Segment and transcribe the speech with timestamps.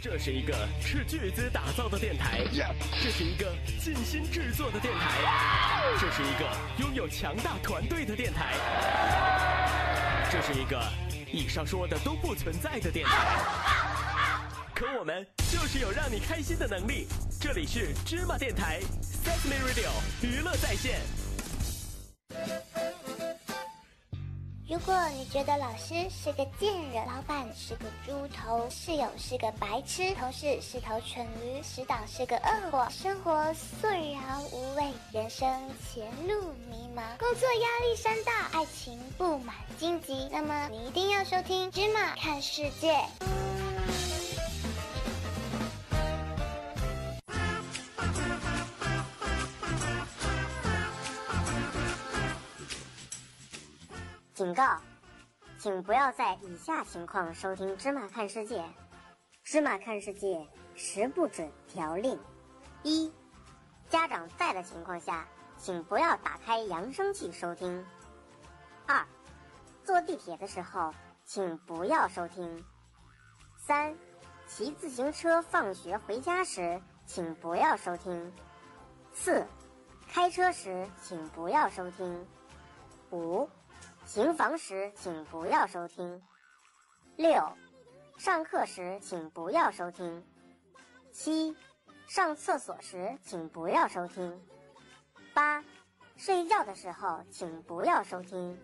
[0.00, 2.44] 这是一个斥巨资打造的电台，
[3.02, 5.18] 这是一个尽心制作的电台，
[5.98, 8.54] 这是一个拥有强大团队的电台，
[10.30, 10.80] 这是一个
[11.32, 13.16] 以上说的都不存在的电台。
[14.72, 17.08] 可我们就是有让你开心的能力。
[17.40, 19.90] 这里是芝麻电台，Sesame Radio
[20.22, 21.00] 娱乐在线。
[24.68, 35.48] 如果你觉得老师是个贱人，老板是个猪头，室友是个白痴，同事是头蠢驴，死党是个恶货，生活索然无味，人生
[35.90, 42.92] 前路迷茫，工作压力山大，爱情布满荆棘，那么你一定要收听《芝麻看世界》。
[54.38, 54.80] 警告，
[55.58, 58.60] 请不要在以下情况收听《芝麻看世界》。
[59.42, 60.36] 《芝麻看世界》
[60.76, 62.16] 十不准条令：
[62.84, 63.12] 一、
[63.88, 67.84] 家长在的情况下，请不要打开扬声器收听；
[68.86, 69.04] 二、
[69.82, 70.94] 坐地铁的时候，
[71.24, 72.62] 请不要收听；
[73.56, 73.92] 三、
[74.46, 78.30] 骑自行车放学回家时，请不要收听；
[79.12, 79.44] 四、
[80.08, 82.24] 开车时，请不要收听；
[83.10, 83.50] 五。
[84.08, 86.22] 行房时请不要收听。
[87.16, 87.52] 六，
[88.16, 90.26] 上课时请不要收听。
[91.12, 91.54] 七，
[92.06, 94.42] 上厕所时请不要收听。
[95.34, 95.62] 八，
[96.16, 98.58] 睡觉的时候请不要收听。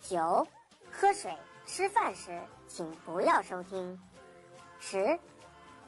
[0.00, 0.48] 九，
[0.90, 4.00] 喝水、吃饭时请不要收听。
[4.80, 5.18] 十，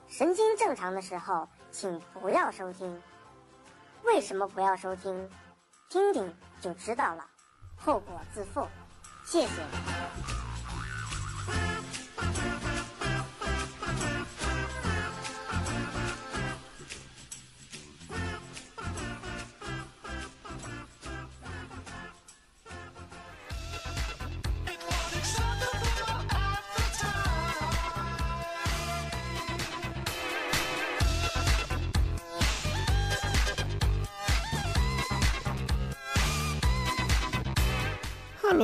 [0.06, 3.02] 神经正常的时候请不要收听。
[4.04, 5.30] 为什么不要收听？
[5.88, 7.26] 听听就知道了。
[7.76, 8.66] 后果自负，
[9.24, 10.45] 谢谢。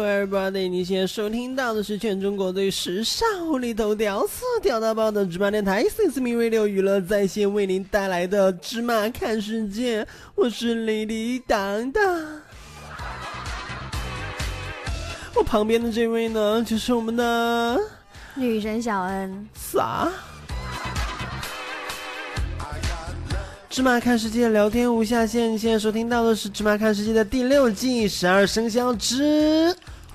[0.02, 10.04] Hello everybody，你现在收听到的是全中国最时尚、无厘头、屌丝、屌到爆的芝麻电台 s i s m e Radio 娱乐在线为您带来的芝麻看世界，
[10.34, 12.02] 我是李李当当。
[15.36, 17.78] 我旁边的这位呢，就是我们的
[18.34, 19.48] 女神小恩。
[19.54, 20.10] 啥？
[23.70, 25.56] 芝麻看世界，聊天无下限。
[25.56, 29.74] 现在收听到的是《芝麻看世界》的第六季十二生肖之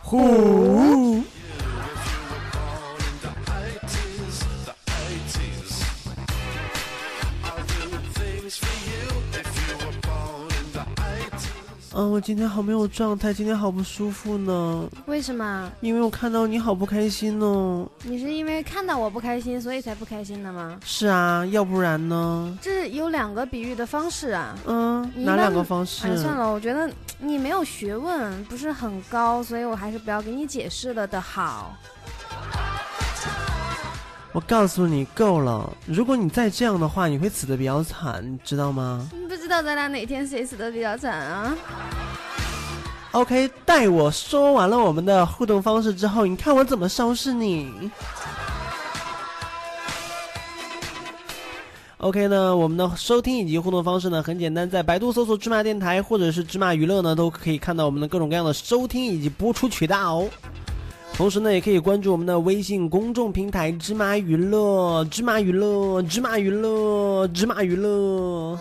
[0.09, 1.36] 呼。
[11.99, 14.87] 嗯，我今天好没有状态，今天好不舒服呢。
[15.07, 15.71] 为什么？
[15.81, 17.89] 因为我看到你好不开心呢。
[18.03, 20.79] 你是因为看到我不开心，所以才不开心的吗？
[20.85, 22.55] 是啊，要不然呢？
[22.61, 24.55] 这有两个比喻的方式啊。
[24.67, 26.05] 嗯，哪两个方式？
[26.05, 26.87] 哎，算了，我觉得
[27.17, 31.75] 你没有学问，不是很高，所以我还是不要给你解释了的好。
[34.33, 35.71] 我告诉你，够了！
[35.87, 39.09] 如果你再这样的话，你会死的比较惨，你知道吗？
[39.27, 41.55] 不知道咱俩哪天谁死的比较惨啊
[43.13, 47.89] ？OK，待我说完了我们的互动方式之后，你看我怎么收拾你。
[51.99, 60.23] OK 呢，我们的收听以及互动方式呢很简单，在百度搜索“芝麻电台”或者是“芝麻娱乐”呢，都可以看到我们的各种各样的收听以及播出渠道。
[61.17, 68.55] 同时呢，也可以关注我们的微信公众平台“芝麻娱乐”、“芝麻娱乐”、“芝麻娱乐”、“芝麻娱乐”。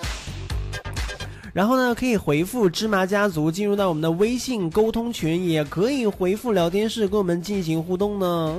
[1.53, 8.57] 然后呢，可以回复“芝麻家族”进入到我们的微信沟通群，也可以回复聊天室跟我们进行互动呢。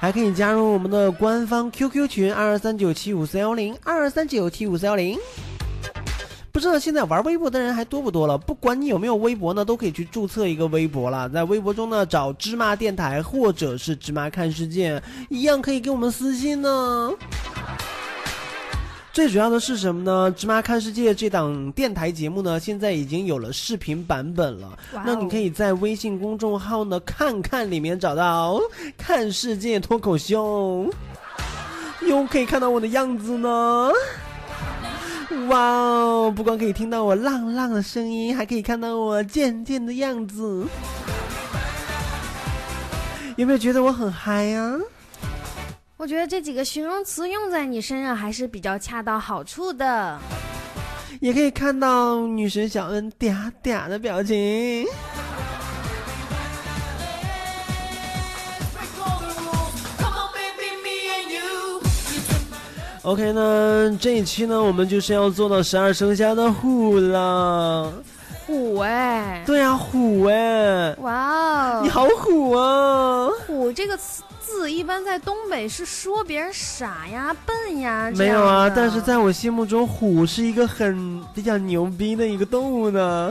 [0.00, 5.16] 还可以加入我们的官方 QQ 群二二三九七五四幺零二二三九七五四幺零。
[6.56, 8.38] 不知道现在玩微博的人还多不多了？
[8.38, 11.28] 不管你有没有微博呢，都可以去注册一个微博了。
[11.28, 17.12] 在微博中呢，找芝麻电台或者是芝麻看世界，一样可以给我们私信呢。
[19.12, 20.34] 最主要的是什么呢？
[20.34, 24.78] 芝麻看世界这档电台节目呢，现在已经有了视频版本了。
[25.04, 28.58] 那你可以在微信公众号呢看看里面找到
[28.96, 30.90] “看世界脱口秀”，
[32.08, 33.92] 又可以看到我的样子呢。
[35.48, 36.32] 哇哦！
[36.34, 40.66] 不光可以听到我浪浪的声音，还可以看到我贱贱的样子，
[43.36, 44.78] 有没有觉得我很嗨呀？
[45.96, 50.18] 我觉得这几个形容词用在你身上还是比较恰到好处的。
[51.20, 54.86] 也可以看到女神小恩嗲嗲的表情。
[63.06, 67.92] OK 呢，这一期呢，我们就是要做到十二生肖的虎了。
[68.44, 73.28] 虎哎，对啊，虎哎，哇哦，你好虎啊！
[73.46, 78.10] 虎这个词字一般在东北是说别人傻呀、笨呀。
[78.16, 83.30] 没有啊，但是在我心目中，虎是一个很比较牛逼的一个动物呢。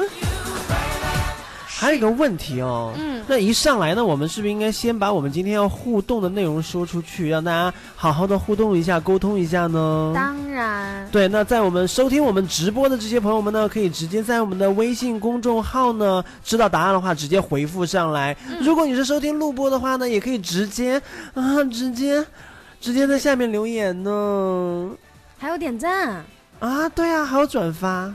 [1.77, 10.13] 还有一个问题哦，嗯那一上来呢，我们是不是应该先把我们今天要互动的内容说出去，让大家好好的互动一下、沟通一下呢？
[10.15, 18.35] 当然，对，那在我们收听我们直播的这些朋友们呢，可以直接在我们的微信公众号呢，知道答案的话直接回复上来。
[18.61, 21.01] 如果你是收听录播的话呢，也可以直接
[21.33, 22.25] 啊，直接
[22.79, 24.89] 直接在下面留言呢。
[25.37, 26.23] 还有点赞。
[26.59, 28.13] 啊，对啊，还有转发。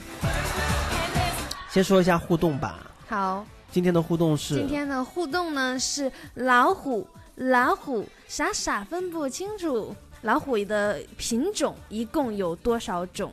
[1.70, 2.78] 先说一下互动吧，
[3.10, 7.04] 好，今天的互动是今天的互动呢是老虎，
[7.34, 9.92] 老虎傻傻分不清楚
[10.22, 13.32] 老虎的品种一共有多少种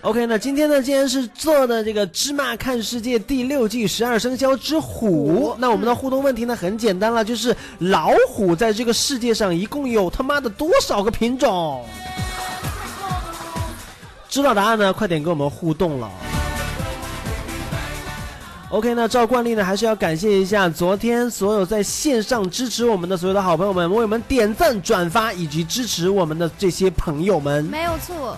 [0.00, 11.84] ？OK，那今天呢，既然是做的这个《芝麻看世界》第六季十二生肖之虎，那我们的互动问题呢很简单了，就是老虎在这个世界上一共有他妈的多少个品种？
[14.26, 16.10] 知道答案呢，快点跟我们互动了。
[18.68, 27.64] OK，那照惯例呢，还是要感谢一下昨天所有在线上支持我们的所有的好朋友们，为我们点赞、转发以及支持我们的这些朋友们。
[27.66, 28.36] 没有错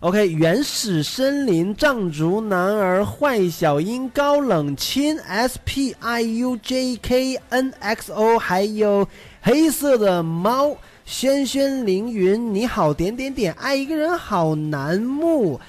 [0.00, 9.06] ，OK，原始森林藏族男儿坏小樱高冷亲 S P I U J K N X O，还有
[9.42, 15.60] 黑色的猫轩轩凌云，你好点点点，爱一个人好难木。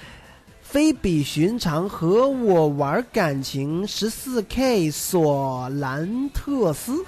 [0.74, 7.04] 非比寻常，和我玩感情，十四 K 索兰特斯，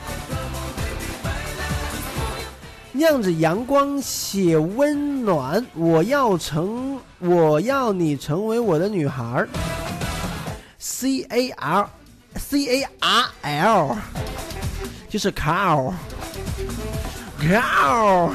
[2.92, 5.66] 酿着阳光，写温暖。
[5.74, 9.48] 我要成，我要你成为我的女孩儿。
[10.78, 11.90] C A R
[12.36, 13.96] C A R L，
[15.08, 15.92] 就是 Carl
[17.40, 18.30] Carl。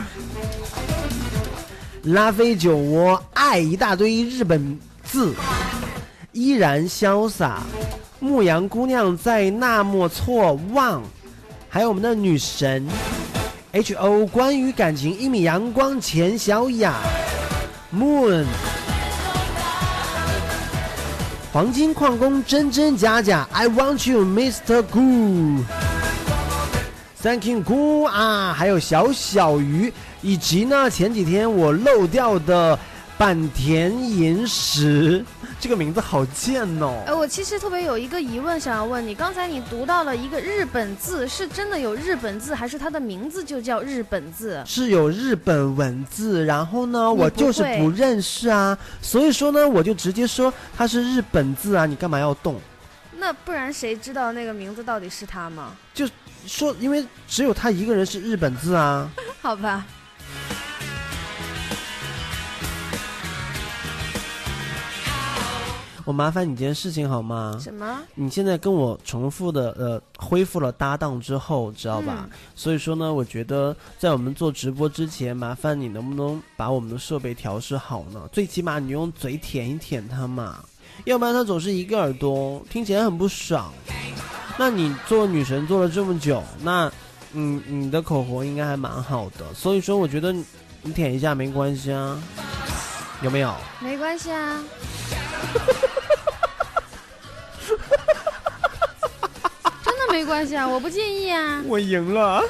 [2.03, 4.77] 拉菲酒窝，爱一大堆日本
[5.11, 5.33] 字，
[6.31, 7.63] 依然潇洒。
[8.21, 11.03] 牧羊姑娘在那么错望，
[11.67, 12.87] 还有我们的女神。
[13.73, 16.93] H O，关于感情一米阳光钱小雅
[17.93, 18.45] ，Moon，
[21.51, 24.81] 黄金矿工真真假假，I want you Mr.
[24.83, 25.65] Goo。
[27.21, 29.91] Thank you, Goo 啊，还有小小鱼，
[30.21, 32.79] 以及呢前几天我漏掉的
[33.21, 35.23] 坂田银时，
[35.59, 37.03] 这个名字好贱哦。
[37.05, 44.63] 呃，我其实特别有一个疑问想要问你，刚才你读到了一个日本字，是真的有日本字，还是它的名字就叫日本字？
[44.65, 52.59] 是有日本文字，然后呢，我就是不认识啊，所以说呢，我就直接说它是日本字啊，你干嘛要动？
[53.15, 55.73] 那不然谁知道那个名字到底是他吗？
[55.93, 56.09] 就
[56.47, 59.07] 说，因为只有他一个人是日本字啊。
[59.43, 59.85] 好吧，
[66.05, 67.57] 我麻烦你件事情好吗？
[67.61, 67.99] 什么？
[68.15, 72.27] 你现在跟我重复的呃恢复了搭档之后，知道吧？
[72.31, 78.29] 嗯所以说呢，我觉得在我们做直播之前，麻烦你能不能把我们的设备调试好呢？
[78.31, 80.63] 最起码你用嘴舔一舔它嘛，
[81.05, 83.71] 要不然它总是一个耳朵，听起来很不爽。
[84.57, 86.91] 那你做女神做了这么久，那
[87.33, 90.43] 嗯你的口活应该还蛮好的，所以说我觉得你
[90.83, 92.21] 你舔一下没关系啊，
[93.21, 93.53] 有没有？
[93.79, 94.63] 没关系啊。
[99.83, 101.61] 真的没关系啊，我不介意啊。
[101.67, 102.43] 我赢了。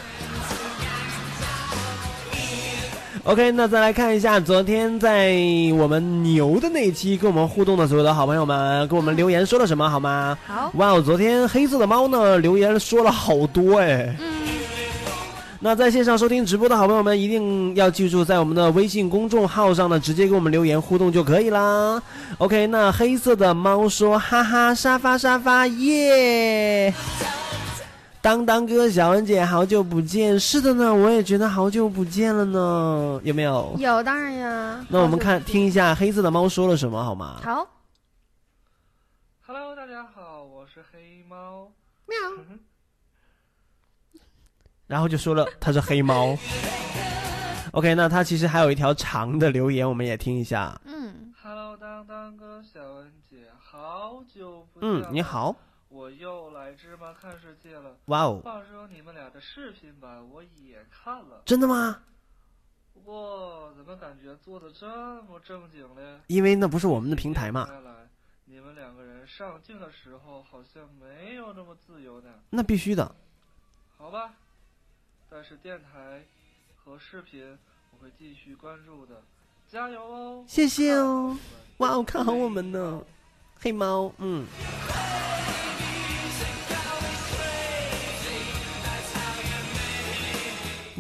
[3.24, 5.36] OK，那再来看一下昨天在
[5.78, 10.36] 我们牛的那一期跟我们互动的所有的好朋友们，给我们留言说了什么好吗？
[10.48, 14.16] 好，哇哦，昨天黑色的猫呢留言说了好多哎。
[14.20, 14.48] 嗯，
[15.64, 22.02] 那在线上收听直播的好朋友们，一定要记住，在我们的微信公众号上呢，直接给我们留言互动就可以啦。
[22.40, 26.92] OK，那黑色的猫说：“哈哈，沙发沙发耶！”
[28.24, 30.40] 当当哥、小恩姐，好久不见。
[30.40, 33.76] 是的呢，我也觉得好久不见了呢，有没有？
[33.78, 34.84] 有当然呀。
[34.90, 37.40] 那我们看听一下黑色的猫说了什么好吗？
[37.44, 37.68] 好
[39.46, 41.72] ，Hello，大家好，我是黑猫。
[44.92, 46.38] 然后就说了他是黑猫。
[47.72, 50.78] OK，那他其实还有一条长的留言，我们也听一下。
[50.84, 55.56] 嗯，Hello，当当哥，小恩姐，好久不见嗯。，你，好，
[55.88, 57.96] 我又来芝麻看世界了。
[58.08, 62.02] 哇哦，话说你们俩的视频版我也看了，真的吗？
[62.94, 64.86] 不过怎么感觉做的这
[65.24, 66.20] 么正经嘞？
[66.28, 67.92] 因为那不是我们的平台嘛，看来
[68.44, 72.28] 你们两个人上镜的时候好像没有那么自由呢。
[72.50, 73.16] 那必须的。
[73.98, 74.34] 好吧，
[75.34, 76.22] 但是电台
[76.84, 77.42] 和视频
[77.92, 79.22] 我会继续关注的，
[79.72, 80.44] 加油哦！
[80.46, 81.38] 谢谢哦
[81.78, 83.02] 哇哦，看好我们呢，
[83.62, 84.46] 黑猫，嗯。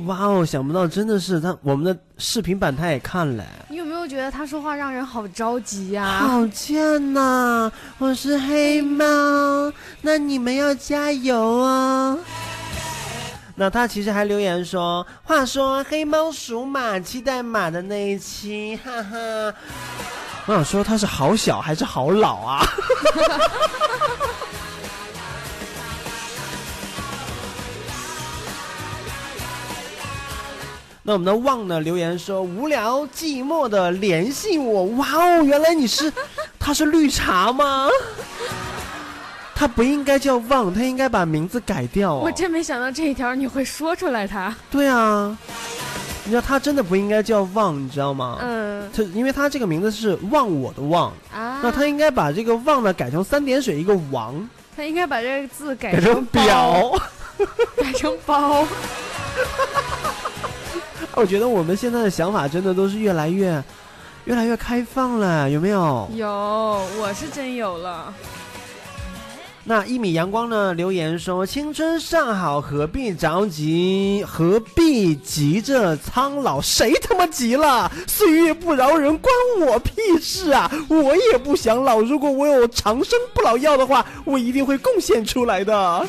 [0.06, 7.70] 哇哦，想不到真的是他，我们的视频版他也看了，你有没有觉得他说话让人好着急呀、好贱呐！
[8.00, 12.18] 我是黑猫，那你们要加油哦。
[13.62, 19.54] 那他其实还留言说：“话说黑猫属马，期待马的那一期，哈哈。”
[20.48, 22.66] 我想说他是好小还是好老啊？
[31.04, 36.12] 那我们的旺呢留言说无聊寂寞的联系我，哇哦，原来你是，
[36.58, 37.88] 他是绿茶吗？
[39.62, 42.22] 他不应该叫旺，他应该把名字改掉、哦。
[42.24, 44.52] 我真没想到这一条你会说出来他。
[44.72, 45.38] 对啊，
[46.24, 48.40] 你知道他真的不应该叫旺，你知道吗？
[48.42, 57.00] 嗯他因为他这个名字是忘我的忘，啊，那他应该把这个旺呢改成三点水一个王，他应该把这个字改改成，表。
[57.78, 58.66] 改成包。
[61.14, 63.64] 我觉得我们现在的想法真的都是越来越，
[64.26, 66.10] 越来越开放了，有没有？
[66.16, 68.12] 有，我是真有了。
[69.72, 74.22] 那一米阳光呢留言说：“青春尚好，何必着急？
[74.28, 76.60] 何必急着苍老？
[76.60, 77.90] 谁他妈急了？
[78.06, 80.70] 岁月不饶人，关我屁事啊！
[80.90, 82.02] 我也不想老。
[82.02, 86.06] 如果我有长生不老药的话，我一定会贡献出来的。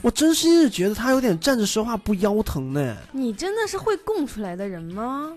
[0.00, 2.96] 我真心是觉得他有点站着说话不腰疼呢。
[3.12, 5.34] 你真的是会供出来的人吗？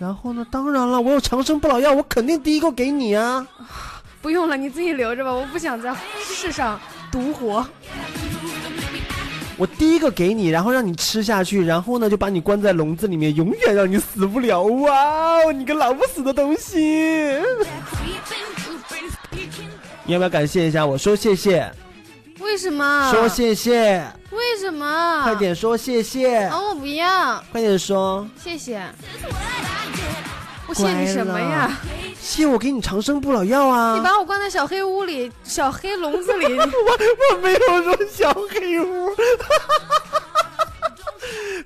[0.00, 3.46] 然后呢，当然了，我有长生不老药，我肯定第一个给你啊。
[4.22, 6.80] 不用了，你自己留着吧，我不想在世上
[7.12, 7.66] 独活。
[9.58, 14.62] 我第一个给你，然后让你吃下去，然后呢就把你关在笼子里面，永远让你死不了。
[14.62, 17.38] 哇哦，你个老不死的东西！
[20.04, 20.96] 你 要不要感谢一下我？
[20.96, 21.70] 说谢谢，
[22.38, 23.10] 为什么？
[23.12, 25.22] 说谢谢，为什么？
[25.24, 25.34] 快！
[25.34, 28.82] 点说谢谢，啊，我不要，快点说，谢谢。
[30.66, 31.76] 我谢你什么呀？
[32.20, 33.96] 谢我给你长生不老药啊！
[33.96, 36.64] 你把我关在小黑屋里，小黑笼子里， 我
[37.32, 39.08] 我没有说小黑屋。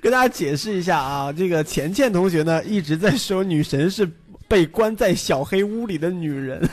[0.01, 4.09] 跟大家解释一下啊，这个钱倩同学呢一直在说女神是
[4.47, 6.61] 被关在小黑屋里的女人，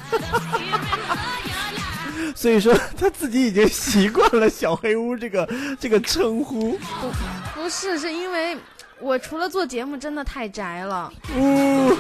[2.43, 6.77] 所以说他自己已经习惯了小黑屋这个这个称呼。
[7.55, 8.59] 不是，是因为
[8.99, 11.97] 我除了做节目真的太宅了，呜、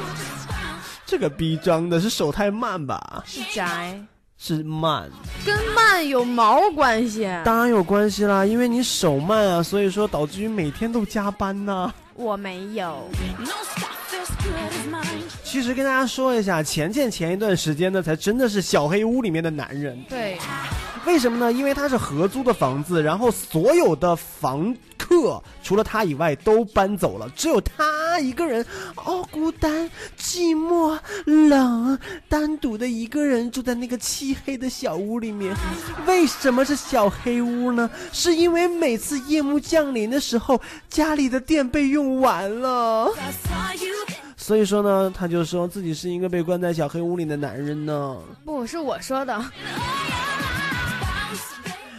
[1.06, 3.22] 这个逼装的是手太慢吧？
[3.24, 3.96] 是宅，
[4.36, 5.08] 是慢，
[5.46, 7.22] 跟慢有毛关系？
[7.44, 13.08] 当然有关系啦，因为你手慢啊，所以说导致于每天都加班呐、我没有，
[15.52, 20.02] 其实跟大家说一下，钱钱前一段时间呢，才真的是小黑屋里面的男人。
[20.08, 20.38] 对，
[21.04, 21.52] 为什么呢？
[21.52, 31.98] 因为他是合租的房子，然后所有的房客除了他以外都搬走了，只有他一个人，哦，孤单、寂寞、冷，
[32.30, 35.54] 单独的一个人住在那个漆黑的小屋里面。
[36.06, 37.90] 为什么是小黑屋呢？
[38.10, 43.12] 是因为每次夜幕降临的时候，家里的电被用完了。
[44.42, 48.18] 所以说呢，他就说自己是一个被关在小黑屋里的男人呢。
[48.44, 49.40] 不是我说的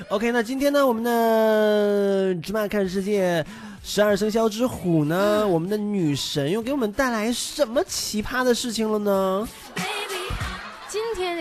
[0.10, 3.44] ，OK，那今天呢，我们的芝麻看世界
[3.82, 9.48] 十二生肖之虎呢，我们的女神又给我们带来什么奇葩的事情了呢？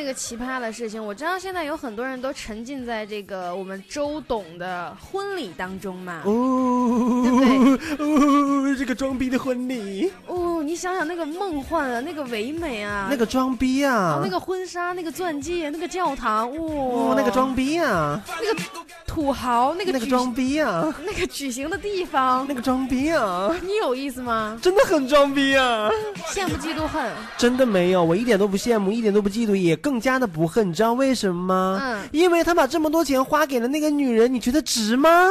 [0.02, 6.22] 这个奇葩的事情，我知道现在有很多人都沉浸在这个我们周董的婚礼当中嘛。
[6.24, 18.60] 哦，哦，这个装逼的婚礼，哦，你想想那个梦幻啊，那个唯美啊，那个装逼啊，啊那个婚纱，那个钻戒，那个教堂，哇、哦，那个装逼啊，那个
[19.06, 24.58] 土豪那个那个装逼啊，那个举行的地方，那个装逼啊，你有意思吗？
[24.60, 25.88] 真的很装逼啊！
[26.34, 27.08] 羡慕嫉妒恨。
[27.38, 30.68] 真的没有，我一点都不羡慕，一点都不嫉妒，也更加的不恨。
[30.68, 31.80] 你知道为什么吗？
[31.82, 35.28] 嗯因为他把这么多钱花给了那个女人，你觉得值吗？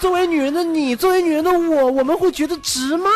[0.00, 3.10] 作为女人的你，作为女人的我，我们会觉得值吗？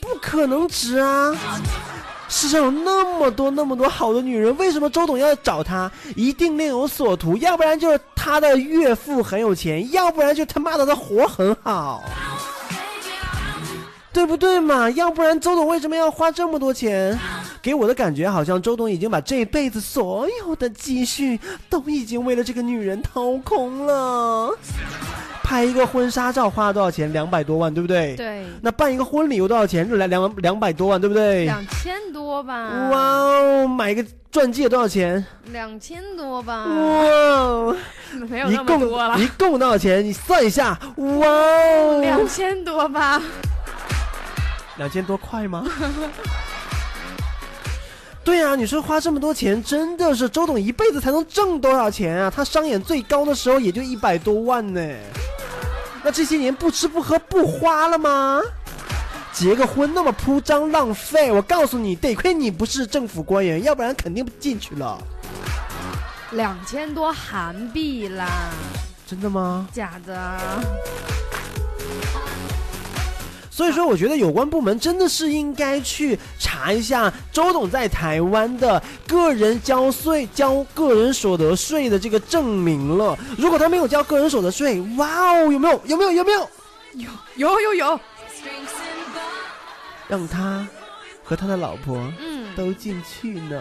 [0.00, 1.34] 不可能值啊！
[2.28, 5.90] 世上有那么多那么多好的女人，为什么周董要找她？
[6.14, 12.02] 一定另有所图，要不然就是他的岳父很有钱，要不然就他妈的他活很好，
[14.12, 14.90] 对不对嘛？
[14.90, 17.18] 要不然周董为什么要花这么多钱？
[17.68, 24.50] 给我的感觉好像周董已经把这辈子所有的积蓄都已经为了这个女人掏空了。
[25.42, 27.12] 拍一个婚纱照花了多少钱？
[27.12, 28.16] 两百多万，对不对？。
[28.16, 29.86] 对，那办一个婚礼有多少钱？
[29.98, 31.44] 来两两百多万，对不对？
[31.44, 32.88] 两千多吧。
[32.90, 35.22] 哇哦，买个钻戒多少钱？
[35.52, 36.64] 两千多吧。
[36.64, 37.76] 哇哦，
[38.30, 39.18] 没有那么一共多了。
[39.18, 40.02] 一共多少钱？
[40.02, 40.78] 你算一下。
[40.96, 43.20] 哇哦，两千多吧。
[44.78, 45.66] 两千多块吗？
[48.28, 52.30] 对啊，你说花这么多钱，真的是周董一辈子才能挣多少钱啊？
[52.30, 54.86] 他商演最高的时候也就一百多万呢。
[56.04, 58.42] 那这些年不吃不喝不花了吗？
[59.32, 64.98] 结个婚那么铺张浪费，我告诉你，得亏你不是政府官员，要不然肯定进去了。
[66.32, 68.50] 两千多韩币啦，
[69.06, 69.66] 真的吗？
[69.72, 70.38] 假的。
[73.58, 83.18] 所以说，我觉得有关部门真的是应该去查一下周董在台湾的个人交税、交个人所得税的这个证明了。
[83.36, 85.82] 如果他没有交个人所得税，哇哦，有没有？
[85.86, 86.12] 有没有？
[86.12, 86.48] 有没有？
[86.94, 88.00] 有有有有，
[90.06, 90.64] 让他
[91.24, 93.60] 和他的老婆嗯，都进去呢。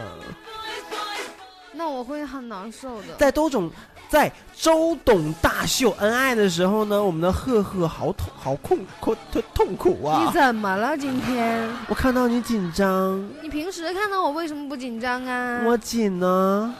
[1.73, 3.15] 那我会很难受的。
[3.17, 3.71] 在周董
[4.09, 10.31] 在周董大秀恩爱的时候呢，我们的赫赫好痛好痛苦痛痛苦你啊！
[10.33, 11.69] 怎么了今天？
[11.87, 15.61] 我看到你紧张，你平时看到我为什么不紧张啊？
[15.65, 16.73] 我紧呢。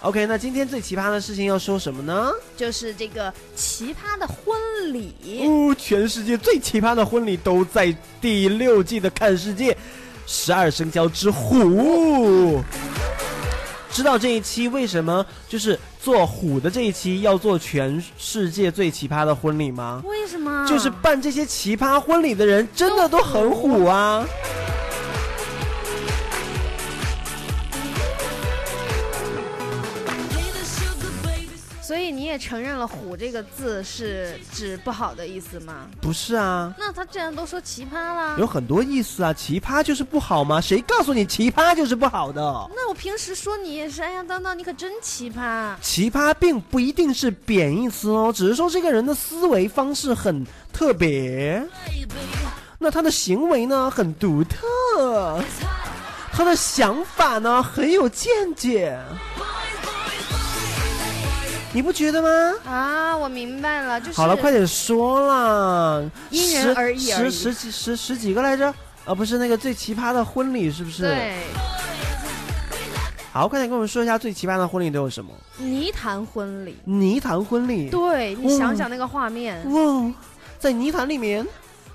[0.00, 2.30] OK，那今天最奇葩的事情要说什么呢？
[2.56, 4.54] 就是这个奇葩的婚
[4.92, 5.14] 礼。
[5.46, 9.72] 哦，全世界最奇葩的婚礼都在第六季的《看世界》
[10.26, 12.62] 十二生肖之虎。
[13.94, 20.02] 知道这一期为什么就是做虎的这一期要做全世界最奇葩的婚礼吗？
[20.04, 20.66] 为什么？
[20.66, 24.26] 就是办这些奇葩婚礼的人真的都很虎啊！
[31.94, 35.86] 所以你也承认了“虎”这个字是指不好的意思吗？
[36.00, 39.32] 不是啊，那他既然都说奇葩啦，有很多意思啊。
[39.32, 40.60] 奇葩就是不好吗？
[40.60, 42.42] 谁告诉你奇葩就是不好的？
[42.74, 45.76] 那我平时说你也是，哎呀，当当，你可真奇葩。
[45.80, 51.64] 奇葩并不一定是贬义词哦，只是说这个人的思维方式很特别，
[52.76, 55.40] 那他的行为呢很独特，
[56.32, 58.98] 他的想法呢很有见解，
[61.74, 62.54] 你不觉得吗？
[62.70, 66.08] 啊，我明白了，就是好了，快点说啦！
[66.30, 68.72] 因人而异而已十十几十十几个来着？
[69.04, 71.02] 啊，不是那个最奇葩的婚礼，是不是？。
[71.02, 71.34] 对
[73.32, 75.32] 好，快点跟我们说一下最奇葩的婚礼都有什么？
[75.58, 76.76] 泥潭婚礼。
[76.84, 77.90] 泥潭婚礼。
[77.90, 80.12] 对你想想那个画面，哇，
[80.60, 81.44] 在泥潭里面，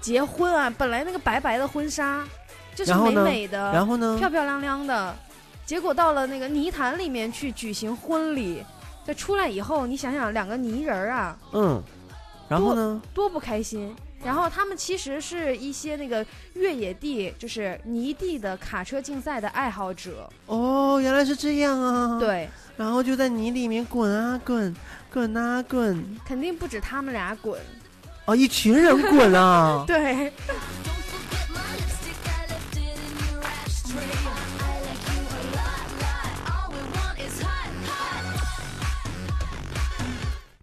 [0.01, 2.21] 结婚啊，本来那个白白的婚纱
[2.75, 4.17] 就是美然后呢美的，然后呢？
[4.19, 5.15] 漂漂亮亮的，
[5.65, 8.61] 结果到了那个泥潭里面去举行婚礼，
[9.09, 11.81] 这出来以后，你想想两个泥人儿啊，嗯，
[12.47, 13.01] 然后呢？
[13.11, 13.91] 多不开心。
[14.23, 20.29] 然后他们其实是一些那个越野地，就是泥地的卡车竞赛的爱好者。
[20.45, 22.19] 哦，原来是这样啊。。
[22.19, 24.75] 对，然后就在泥里面滚啊滚，
[25.11, 26.05] 滚啊滚。
[26.23, 27.59] 肯定不止他们俩滚。
[28.25, 29.85] 哦，一群人滚啊。
[29.87, 30.31] 对，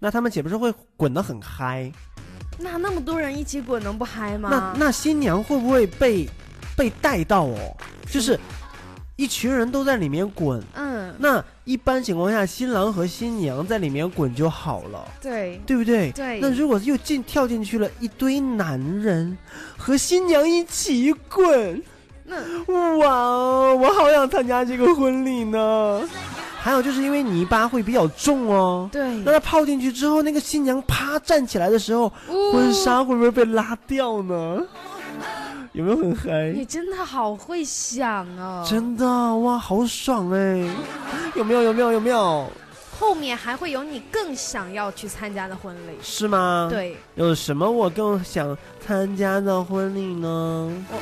[0.07, 1.91] 那他们岂不是会滚得很嗨？
[2.61, 4.77] 那那么多人一起滚，能不嗨那吗？
[4.79, 6.29] 那新娘会不会被
[6.77, 7.59] 被带到哦？
[8.09, 8.39] 就是
[9.17, 10.63] 一群人都在里面滚。
[10.75, 16.13] 嗯，那一般情况下，新郎和新娘在里面滚就好了，对对不对？
[16.13, 19.37] 对那如果又进跳进去了一堆男人
[19.77, 21.83] 和新娘一起滚，
[22.23, 22.37] 那
[22.99, 26.09] 哇哦，我好想参加这个婚礼呢。
[26.67, 34.61] 还有就是因为泥巴会比较重哦，对，那它泡进去之后，那个新娘啪站起来的时候，呜婚纱会不会被拉掉呢？
[35.71, 36.53] 有没有很嗨？
[36.53, 38.67] 你真的好会想哦！
[38.69, 40.69] 真的哇，好爽哎！
[41.37, 41.63] 有没有？
[41.63, 41.93] 有没有？
[41.93, 42.51] 有没有？
[42.99, 45.93] 后面还会有你更想要去参加的婚礼。
[46.03, 46.67] 是吗？。
[46.69, 50.85] 对，有什么我更想参加的婚礼呢？
[50.91, 50.99] 我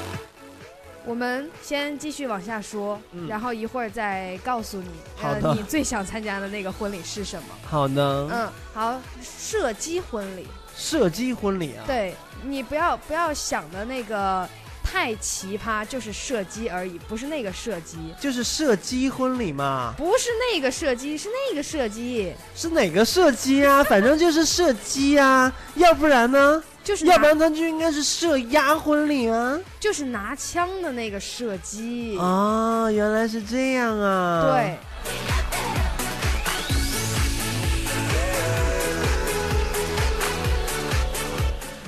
[1.12, 4.88] 们先继续往下说，嗯然后一会儿再告诉你，
[5.20, 7.48] 呃，你最想参加的那个婚礼是什么？
[7.66, 11.82] 好的，嗯，好，射击婚礼，射击婚礼啊。
[11.86, 12.14] 对
[12.44, 14.48] 你不要不要想的那个
[14.94, 23.83] 太奇葩，就是射击而已，不是那个射击，就是射击婚礼嘛，不是那个射击，是那个射击，是哪个射击啊？
[23.83, 26.62] 反正就是射击啊，要不然呢？
[26.85, 29.59] 就是要不然它就应该是射鸭婚礼啊。
[29.80, 34.52] 就是拿枪的那个射击，哦，原来是这样啊。
[34.52, 34.78] 对。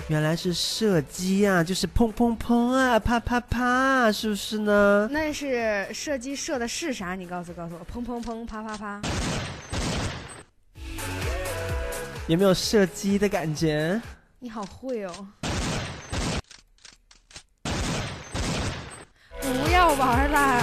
[0.09, 5.09] 原来是射击啊，就是砰砰砰啊，啪啪啪，是不是呢？
[5.11, 7.17] 那是射击射的是啥？
[7.17, 9.01] 你告诉告诉我，砰砰砰，啪啪啪。
[12.29, 14.01] 有没有射击的感觉？
[14.39, 15.27] 你好会哦！
[19.41, 20.63] 不要玩了，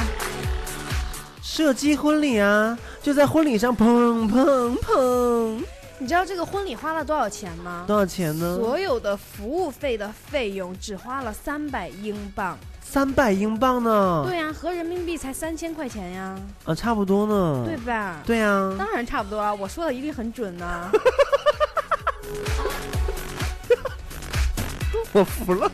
[1.41, 5.63] 射击婚礼啊，就在婚礼上砰砰砰，
[6.03, 7.85] 你知道这个婚礼花了多少钱吗？
[7.87, 8.57] 多少钱呢？
[8.59, 12.57] 所有的服务费的费用只花了三百英镑。
[12.81, 14.25] 三百英镑呢。
[14.27, 17.63] 对呀、合人民币才三千块钱呀，啊，差不多呢。
[17.65, 18.19] 对吧？
[18.25, 20.91] 对啊，当然差不多啊，我说的一定很准呐、
[25.13, 25.71] 我服了。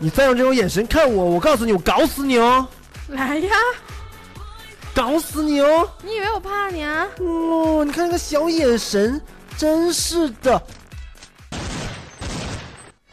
[0.00, 2.66] 你再用这种眼神看我，我告诉你，我搞死你哦，
[3.06, 3.54] 来呀，
[4.94, 5.88] 搞死你哦！
[6.02, 7.06] 你以为我怕你啊？
[7.18, 9.20] 哦，你看那个小眼神，
[9.58, 10.62] 真是的，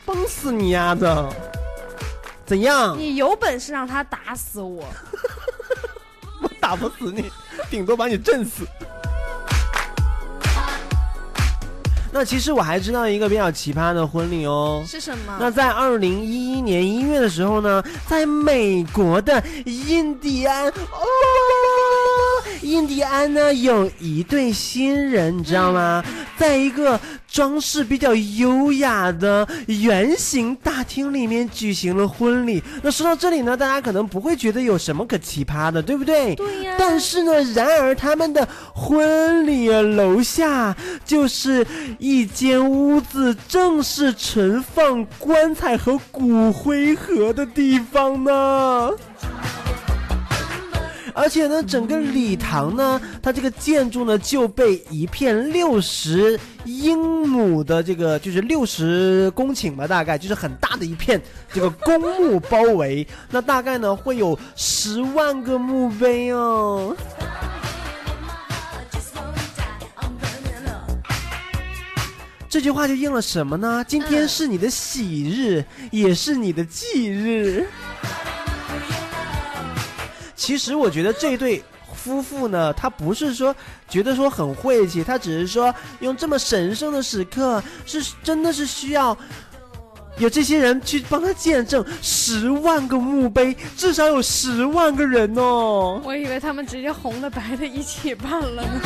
[0.06, 1.30] 崩死你丫的！
[2.46, 2.98] 怎样？
[2.98, 4.86] 你有本事让他打死我！
[6.44, 7.32] 我打不死你，
[7.70, 8.64] 顶多把你震死。
[12.14, 14.84] 那其实我还知道一个比较奇葩的婚礼哦。
[14.86, 15.38] 是什么？
[15.40, 20.74] 那在二零一一年一月的时候呢，在美国的印第安哦，
[22.62, 26.04] 印第安呢有一对新人，你知道吗？
[26.38, 32.62] 在一个装饰比较优雅的圆形大厅里面举行了婚礼。
[32.82, 36.36] 那说到这里呢，大家可能不会觉得有什么可奇葩的，对不对？
[36.36, 41.66] 对呀但是呢，然而他们的婚礼楼下就是
[42.00, 48.92] 一间屋子，正是存放棺材和骨灰盒的地方呢。
[51.14, 56.98] 而且呢，整个礼堂呢，它这个建筑呢就被一片六十英
[57.28, 61.22] 亩的这个，就是六十公顷吧，大概就是很大的一片
[61.54, 63.06] 这个公墓包围。
[63.30, 66.96] 那大概呢会有十万个墓碑哦。
[72.50, 73.82] 这句话就应了什么呢？
[73.88, 77.66] 今天是你的喜日，也是你的忌日。
[80.42, 83.56] 其实我觉得这对夫妇呢，他不是说
[83.88, 89.16] 觉得说很晦气，他只是说用这么神圣的时刻，是真的是需要
[90.18, 96.02] 有这些人去帮他见证十万个墓碑，至少有十万个人哦。
[96.04, 98.82] 我以为他们直接红的白的一起办了呢。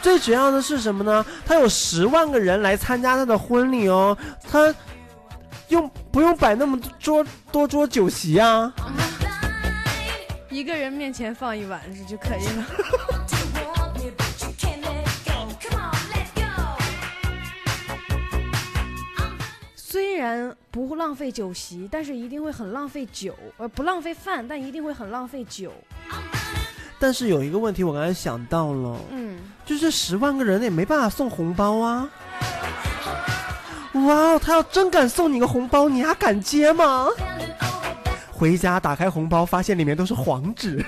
[0.00, 1.26] 最主要的是什么呢？
[1.44, 4.16] 他有十万个人来参加他的婚礼哦，
[4.48, 4.72] 他
[5.66, 8.72] 用不用摆那么多桌多桌酒席啊？
[10.52, 12.66] 一个人面前放一碗是就可以了。
[19.74, 25.72] 虽然不浪费酒席，但是一定会很浪费酒，呃，不浪费饭，但一定会很浪费酒。
[26.98, 32.08] 但是有一个问题，我刚才想到了，嗯，就是十万个人也没办法送红包啊。
[33.94, 37.08] 哇哦，他要真敢送你个红包，你还敢接吗？
[38.42, 40.84] 回家打开红包，发现里面都是黄纸，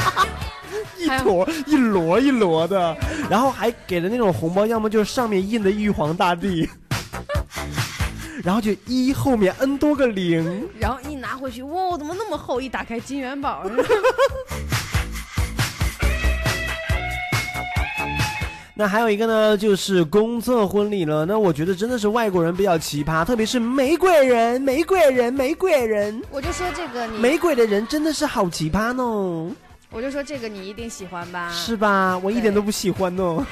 [1.00, 2.94] 一坨一摞一摞的，
[3.30, 6.68] 然后还给的那种红包，要么就是上面印的玉皇大帝，
[8.44, 12.60] 然后就一后面 n 多个零，然后一拿回去，哇，怎么那么厚？
[12.60, 13.64] 一打开金元宝，
[18.76, 21.24] 那还有一个呢，就是公厕婚礼了。
[21.24, 29.54] 那我觉得真的是外国人比较奇葩，特别是玫瑰人，玫瑰人，玫瑰人，我就说这个你，玫瑰的人真的是好奇葩呢，
[29.90, 31.48] 我就说这个你一定喜欢吧？
[31.52, 32.18] 是吧？
[32.18, 33.46] 我一点都不喜欢呢。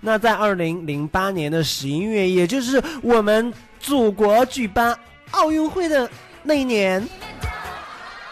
[0.00, 4.96] 那在二零零八年的十一月，也就是我们祖国举办
[5.32, 6.08] 奥运会的
[6.42, 7.06] 那一年，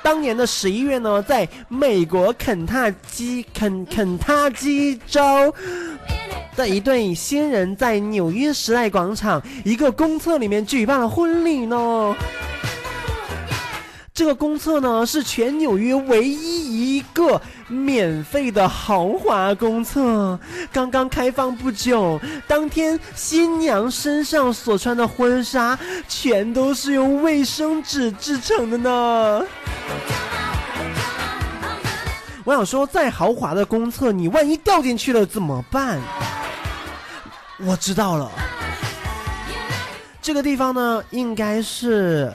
[0.06, 5.52] 当年的十一月呢，在美国肯塔基肯肯塔基州
[6.54, 12.14] 的一对新人在纽约时代广场一个公厕里面举办了婚礼呢。
[14.14, 20.38] 这个公厕呢是全纽约唯一一个免费的豪华公厕，
[20.72, 22.20] 刚刚开放不久。
[22.46, 29.44] 当天新娘身上所穿的婚纱全都是用卫生纸制成的呢。
[32.44, 36.00] 我想说，再豪华的公厕，你万一掉进去了怎么办？
[37.58, 38.30] 我知道了，
[40.22, 42.32] 这个地方呢，应该是，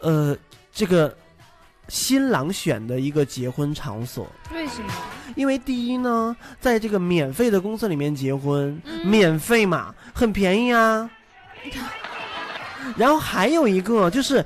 [0.00, 0.36] 呃。
[0.74, 1.14] 这个
[1.92, 4.90] 新郎选的一个结婚场所，为什么？
[5.36, 11.10] 因为第一呢，在这个免费的公司里面结婚，免费嘛，很便宜啊。
[12.96, 14.42] 然后还有一个就是，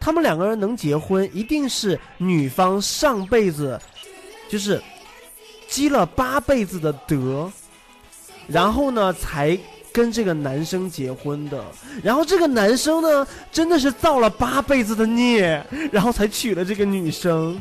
[0.00, 3.80] 他们两个人能结婚，一定是女方上辈子
[4.48, 4.82] 就是
[5.68, 7.48] 积了八辈子的德，
[8.48, 9.56] 然后呢才。
[9.92, 11.64] 跟这个男生结婚的，
[12.02, 17.58] 然后这个男生呢，真的是造了八辈子的孽，然后才娶了这个女生。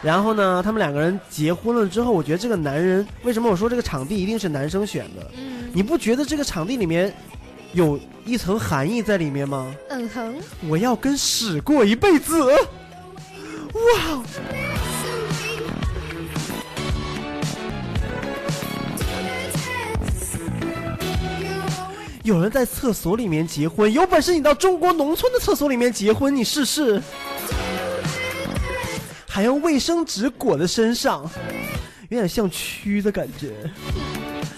[0.00, 5.30] 然后呢，他们两个人结婚了之后，我觉得这个男人为什么我说这个场地一定是男生选的？
[5.36, 7.12] 嗯，你不觉得这个场地里面
[7.72, 9.74] 有一层含义在里面吗？
[9.90, 10.34] 嗯哼，
[10.68, 12.40] 我要跟屎过一辈子。
[12.44, 14.22] 哇！
[22.28, 27.02] 有人在厕所里面结婚，有本事你到中国农村的厕所里面结婚，你试试。
[29.26, 31.22] 还用卫生纸裹在身上，
[32.10, 33.54] 有点像蛆的感觉。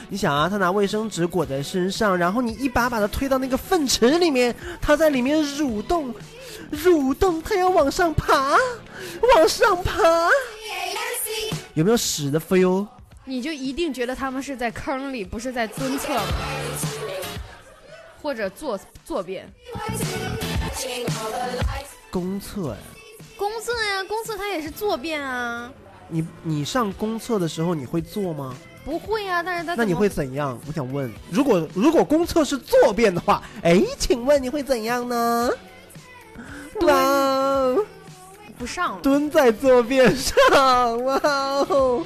[0.08, 6.12] 你想啊，他拿卫生纸裹在身上，然后你一把把他推到那个粪池里面，他在里面蠕动，
[6.72, 8.56] 蠕动，他要往上爬，
[9.36, 10.02] 往上爬。
[11.74, 12.84] 有没有屎的 feel？
[13.24, 16.22] 你就一定觉得他们是在坑里，不是在蹲厕吗。
[18.22, 19.48] 或者坐坐便，
[22.10, 22.76] 公厕呀，
[23.36, 25.70] 公厕呀，公厕它也是坐便啊。
[26.08, 28.54] 你你上公厕的时候你会坐吗？
[28.84, 30.58] 不会啊，但是他那你会怎样？
[30.66, 35.50] 我想问，如果如果公厕是坐便的话，哎，请问你会怎样呢？
[36.82, 37.76] 哇，
[38.58, 42.02] 不上了，蹲在坐便上，哇哦。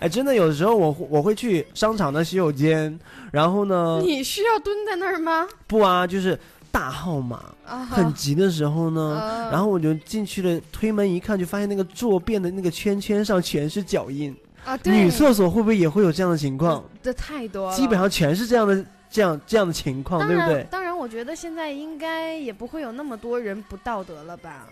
[0.00, 2.98] 哎，真的，有的时候我我会去商场的洗手间，
[3.32, 4.00] 然后呢？
[4.02, 5.46] 你需要蹲在那儿吗？
[5.66, 6.38] 不啊，就是
[6.70, 7.42] 大号码，
[7.90, 14.78] 很急的时候呢，然后我就进去了，推门一看，就发现那个坐便的那个圈圈上全是脚印啊。
[14.84, 16.84] 女厕所会不会也会有这样的情况？
[17.02, 20.66] 这太多了，基本上全是这样的，这样这样的情况，对不对？
[20.70, 24.66] 当然，我觉得现在应该也不会有那么多人不道德了吧。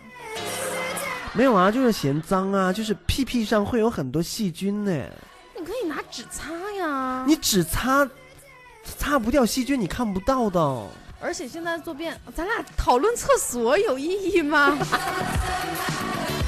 [1.34, 4.92] 没有啊，就是嫌脏啊，就是屁屁上会有很多细菌呢。
[5.58, 7.24] 你可以拿纸擦呀。
[7.26, 8.08] 你纸擦，
[8.84, 10.60] 擦不掉细菌，你看不到的。
[11.20, 14.78] 而且现在坐便，咱俩讨论厕所有意义吗？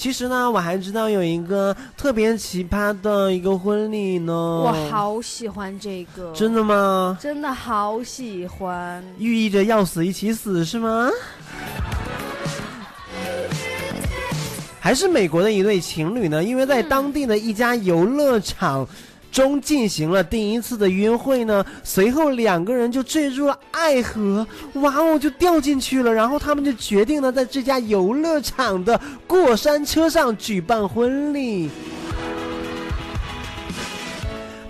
[0.00, 4.32] 其实呢，我还知道有一个特别奇葩的一个婚礼呢。
[4.32, 6.32] 我好喜欢这个。
[6.32, 7.18] 真的吗？
[7.20, 9.04] 真的好喜欢。
[9.18, 11.10] 寓意着要死一起死是吗？
[14.80, 16.42] 还是美国的一对情侣呢？
[16.42, 18.88] 因为在当地的一家游乐场。
[19.30, 26.12] 中进行了第一次的约会呢，随后两个人就坠入了爱河，哇哦，就掉进去了。
[26.12, 31.70] 然后他们就决定了在这家游乐场的过山车上举办婚礼。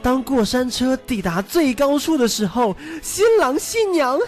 [0.03, 4.19] 当过山车抵达最高处的时候，新郎新娘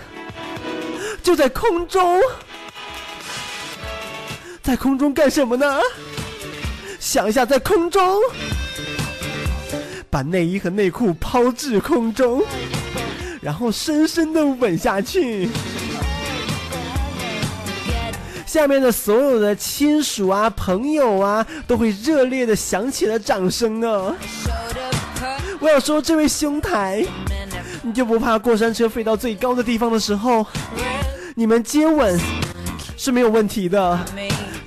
[1.23, 2.21] 就在空中，
[4.62, 5.81] 在空中干什么呢？
[7.01, 8.21] 想一下，在空中。
[10.12, 12.42] 把内衣和内裤抛至空中，
[13.40, 15.48] 然后深深的吻下去。
[18.44, 24.14] 下面的所有的亲属啊、朋友啊，都会热烈的响起了掌声呢。
[25.59, 27.03] 我要说，这位兄台，
[27.81, 30.44] 你就不怕过山车飞到最高的地方的时候，
[31.35, 32.20] 你们接吻
[32.98, 33.98] 是没有问题的，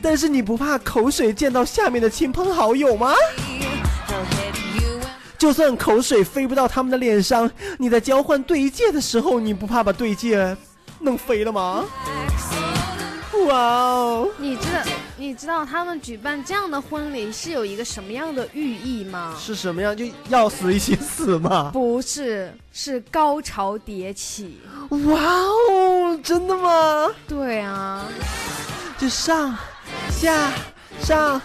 [0.01, 3.13] 但是你不怕口水溅到下面的亲朋好友吗？
[5.37, 10.55] 就算口水飞不到他们的脸上，你在交换对戒的时候，你不怕把对戒
[10.99, 11.85] 弄飞了吗？
[13.47, 14.29] 哇哦！
[14.37, 14.79] 你知道
[15.17, 19.35] 你知道他们举办这样的婚礼是有一个什么样的寓意吗？
[19.37, 19.95] 是什么样？
[19.95, 21.69] 就要死一起死吗？
[21.71, 24.61] 不是，是高潮迭起。
[24.89, 27.11] 哇哦，真的吗？
[27.27, 28.07] 对啊，
[28.97, 29.55] 就上
[30.09, 30.51] 下
[31.01, 31.39] 上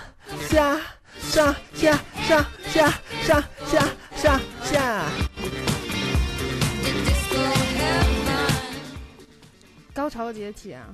[0.48, 0.80] 下
[1.30, 5.04] 上下上下上下上下。
[9.94, 10.84] 高潮迭起啊！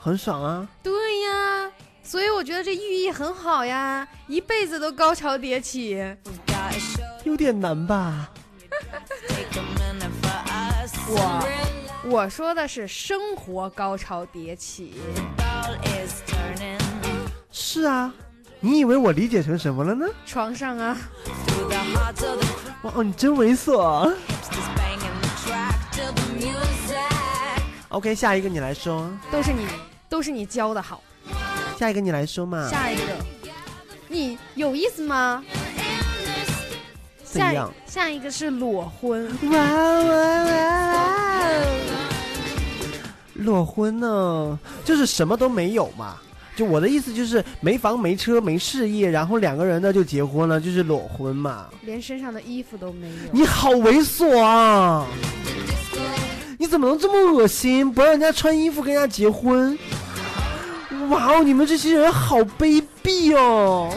[0.00, 0.66] 很爽啊！
[0.82, 1.70] 对呀，
[2.02, 6.02] 所以我觉得这寓意很好呀，一辈子都高潮迭起。
[7.24, 8.30] 有点难吧？
[11.08, 11.48] 我
[12.04, 14.94] 我说的是生活高潮迭起。
[17.50, 18.14] 是啊，
[18.64, 20.06] 你以为我理解成什么了呢？
[20.24, 20.96] 床上啊，
[22.82, 24.14] 哇哦，你真猥琐。
[27.88, 29.10] OK，下一个你来说。
[29.32, 29.66] 都是你，
[30.08, 31.02] 都是你教的好。
[31.76, 32.68] 下一个你来说嘛。
[32.70, 33.02] 下一个，
[34.06, 35.42] 你有意思吗？
[37.24, 37.68] 怎样？
[37.84, 39.26] 下一个是裸婚。
[39.50, 41.42] 哇哇哇！
[43.34, 46.16] 裸婚呢，就是什么都没有嘛。
[46.54, 51.66] 就我的意思就是没房没车没事业，然后两个人呢就结婚了，就是裸婚嘛。
[51.82, 53.14] 连身上的衣服都没有。
[53.32, 55.06] 你好猥琐啊！
[56.58, 57.90] 你怎么能这么恶心？
[57.90, 59.76] 不让人家穿衣服跟人家结婚？
[61.08, 63.92] 哇哦，你们这些人好卑鄙哦！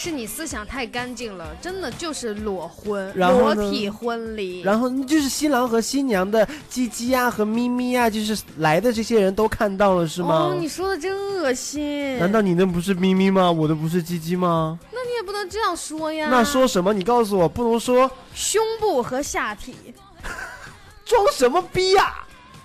[0.00, 4.60] 是你思想太干净了，真的就是裸婚，裸体婚礼。
[4.60, 10.50] 然后就是新郎和新娘的鸡鸡呀和咪咪呀，就是来的这些人都看到了是吗？
[10.52, 12.16] 哦，你说的真恶心！
[12.16, 13.50] 难道你那不是咪咪吗？
[13.50, 14.78] 我的不是鸡鸡吗？
[14.92, 16.28] 那你也不能这样说呀！
[16.30, 16.94] 那说什么？
[16.94, 19.74] 你告诉我，不能说胸部和下体。
[21.04, 22.14] 装什么逼呀？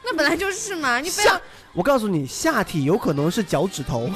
[0.06, 1.41] 那本来就是嘛，你不要。
[1.74, 4.08] 我告诉你，下体有可能是脚趾头。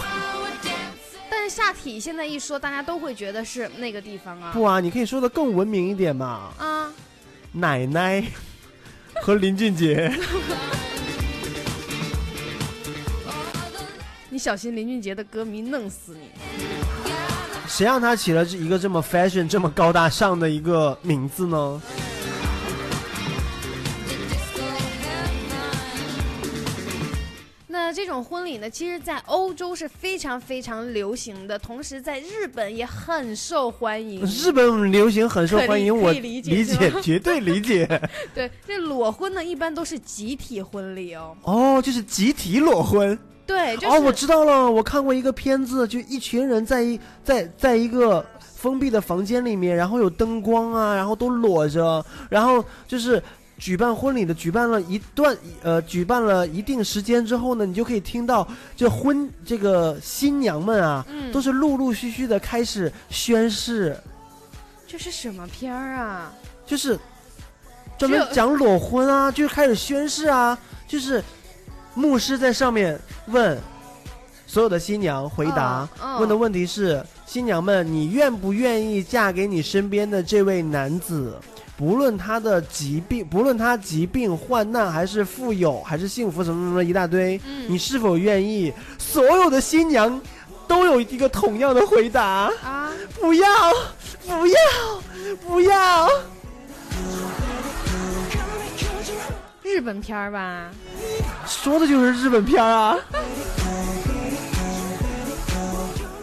[1.57, 4.51] 下体现在一说，大家都会觉得是那个地方啊。
[4.53, 6.51] 不啊，你可以说的更文明一点嘛。
[6.59, 6.93] 啊，
[7.51, 8.23] 奶奶
[9.23, 10.13] 和林俊杰。
[14.29, 16.29] 你小心林俊杰的歌迷弄死你。
[17.67, 21.81] 谁让他起了一个这么 fashion、这么高大上的一个名字呢？
[28.07, 34.25] 种婚礼呢，其实，在欧洲是非常非常流行的，同时在日本也很受欢迎。
[34.25, 37.85] 日本流行很受欢迎，我理解，理解，绝对理解。
[38.33, 41.35] 对，这裸婚呢，一般都是集体婚礼哦。
[41.43, 43.17] 哦，就是集体裸婚。
[43.45, 53.21] 对，哦，我知道了，我看过一个片子，就一群人在一在在一个封闭的房间里面，然后有灯光啊，然后都裸着，然后就是。
[53.57, 63.97] 举办婚礼的，举办了一段，呃，举办了一定时间之后呢，你就可以听到这婚这个新娘们啊，都是陆陆续续的开始宣誓。
[64.87, 66.31] 这是什么片儿啊？
[66.65, 66.97] 就是
[67.97, 71.23] 专门讲裸婚啊，就是开始宣誓啊，就是
[71.95, 73.57] 牧师在上面问
[74.45, 75.89] 所有的新娘回答，
[76.19, 81.37] 问的问题是：新娘们，你愿不愿意嫁给你身边的这位男子？
[81.77, 88.73] 不论他的疾病，不论他疾病患难，还是富有，还是幸福，什么什么一大堆，你是否愿意？
[88.97, 90.19] 所有的新娘
[90.67, 92.91] 都有一个同样的回答啊！
[93.21, 93.47] 不要，
[94.25, 94.57] 不要，
[95.47, 96.09] 不要！
[99.61, 100.71] 日本片儿吧？
[101.45, 102.97] 说的就是日本片儿啊！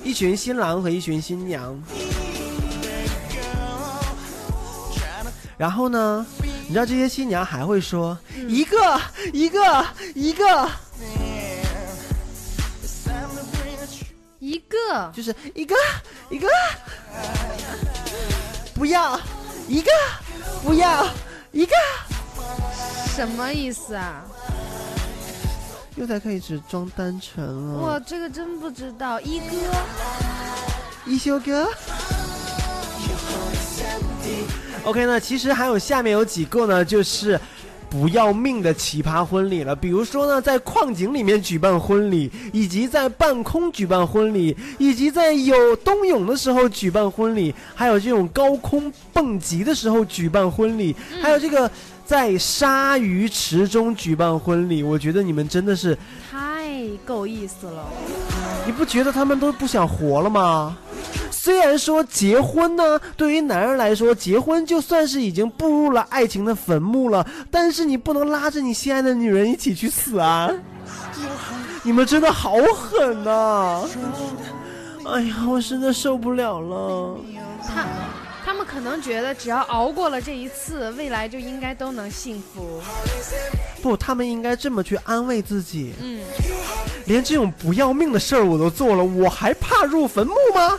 [0.02, 1.80] 一群新郎和一群新娘。
[5.56, 6.26] 然后呢？
[6.66, 8.16] 你知道这些新娘还会说
[8.48, 9.00] 一个
[9.32, 10.70] 一个一个
[14.38, 15.74] 一个，就是一个
[16.30, 16.48] 一个，
[18.74, 19.20] 不要
[19.68, 19.90] 一个
[20.62, 21.06] 不要
[21.52, 21.74] 一个，
[23.14, 24.24] 什么意思啊？
[25.96, 27.78] 又在开始装单纯了。
[27.78, 29.56] 我这个真不知道，一哥
[31.06, 31.68] 一休哥。
[34.84, 37.40] OK 那，其实还有下面有几个呢，就是
[37.88, 39.74] 不要命的奇葩婚礼了。
[39.74, 51.70] 比如说呢，在矿井里面举办婚礼，以及在半空举办婚礼，以及在有冬泳的时候举办婚礼，还有这种高空蹦极的时候举办婚礼，还有这个
[52.04, 54.82] 在鲨鱼池中举办婚礼。
[54.82, 55.96] 我觉得你们真的是
[56.30, 56.68] 太
[57.06, 57.86] 够意思了。
[58.66, 60.76] 你不觉得他们都不想活了吗？
[61.44, 70.50] 虽然说结婚呢，对于男人来说，结婚就算是已经步入了爱情的坟墓了，但是你不能拉着你心爱的女人一起去死啊！
[71.82, 73.86] 你们真的好狠呐、
[75.04, 77.18] 哎呀，我真的受不了了。
[77.62, 77.84] 他
[78.42, 82.80] 他们可能觉得只要熬过了这一次，未来就应该都能幸福。
[83.82, 85.92] 不，他们应该这么去安慰自己。
[86.00, 86.22] 嗯，
[87.04, 90.78] 连这种不要命的事儿我都做了，我还怕入坟墓吗？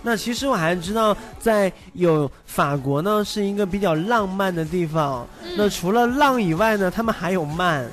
[0.00, 5.26] 那其实我还知道，在有法国呢是一个比较浪漫的地方。
[5.54, 7.86] 那除了浪以外呢，他们还有慢。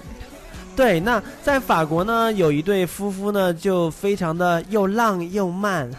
[0.77, 5.91] 对，那在法国呢，有一对夫妇呢，就非常的又浪又慢。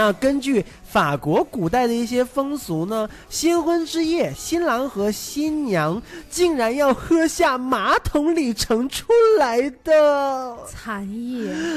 [0.00, 9.04] 那根据法国古代的一些风俗呢，新婚之夜，新郎和新娘竟然要喝下马桶里盛出
[9.38, 10.56] 来的。
[10.66, 11.70] 残液。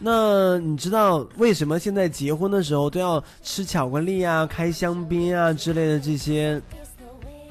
[0.00, 6.60] 那你知道为什么现在结婚的时候都要吃巧克力啊、开香槟啊之类的这些、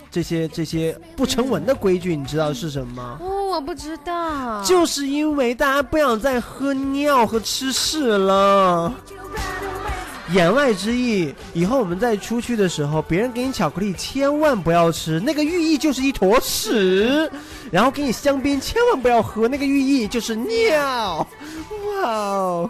[0.09, 2.15] 这些、这些不成文的规矩？
[2.15, 3.17] 你知道是什么吗？
[3.21, 4.63] 哦，我不知道。
[4.63, 8.93] 就是因为大家不想再喝尿和吃屎了。
[10.33, 17.29] 言外之意，以后我们再出去的时候，别人给你巧克力，千万不要吃，那个寓意就是一坨屎；
[17.71, 21.25] 然后给你香槟，千万不要喝，那个寓意就是尿。
[22.01, 22.69] 哇哦！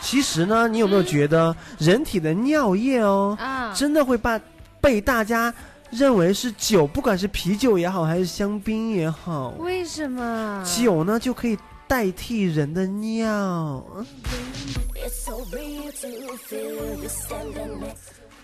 [0.00, 4.40] 其实呢，你有没有觉得人体的尿液哦，啊，真的会把
[4.86, 5.52] 被大家
[5.90, 10.64] 认为是酒，不管是啤酒也好，还是香槟也好，为什么？
[10.64, 11.58] 酒呢就可以
[11.88, 13.84] 代替人的尿。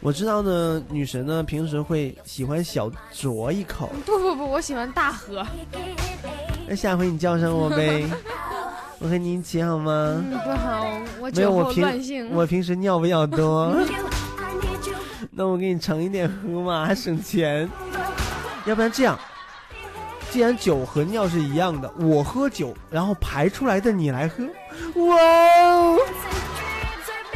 [0.01, 5.47] 我知道呢，女神呢平时会喜欢小酌一口，不不不，我喜欢大喝。
[6.67, 8.05] 那下回你叫上我呗，
[8.99, 9.93] 我和你一起好吗？
[10.29, 10.87] 嗯，不好，
[11.21, 12.29] 我没有，酒后我平乱性。
[12.35, 13.73] 我平时尿比较多，
[15.35, 17.69] 那我给你盛一点喝嘛，还省钱。
[18.67, 19.19] 要不然这样，
[20.31, 24.45] 既然酒和尿是一样的，我喝酒，然后排出来的你来喝。
[25.07, 25.99] 哇哦！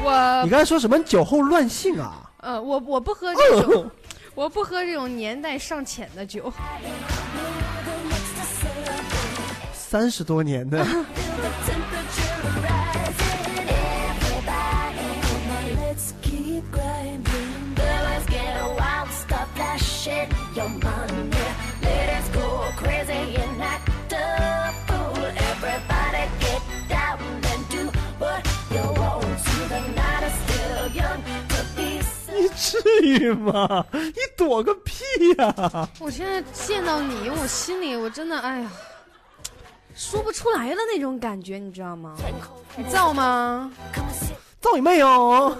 [0.04, 2.30] 我你刚才说什么酒后乱性啊？
[2.38, 3.90] 呃，我我不喝这种，哦，
[4.36, 6.52] 我不喝这种年代尚浅的酒。
[9.72, 10.84] 三十多年的，
[33.02, 33.84] 你至于吗？
[33.92, 35.04] 你躲个屁
[35.38, 38.70] 呀、我现在见到你，我心里我真的哎呀，
[39.94, 42.14] 说不出来的那种感觉，你知道吗？
[42.76, 43.70] 你造吗？
[44.60, 45.56] 造你妹哦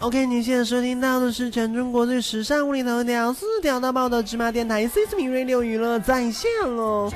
[0.00, 7.10] ！OK，你现在收听到的是全中国最时尚、无厘头、屌丝屌到爆的芝麻电台 C 四米 Radio 娱乐在线喽。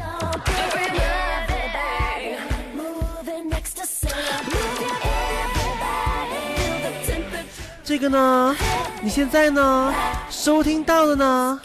[7.84, 8.56] 这个呢，
[9.02, 9.92] 你现在呢？
[10.30, 11.60] 收听到的呢，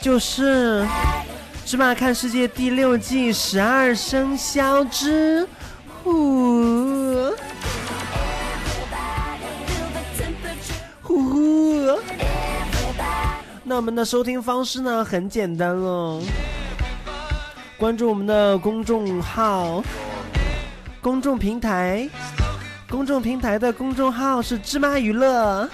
[0.00, 0.82] 就是
[1.64, 5.46] 《芝麻看世界》第六季十二生肖之
[6.02, 7.32] 呼。
[13.62, 16.20] 那我们的收听方式呢，很简单喽，
[17.76, 19.80] 关注我们的公众号、
[21.00, 22.08] 公众平台。
[22.88, 25.68] 公众平台的公众号是芝麻娱乐，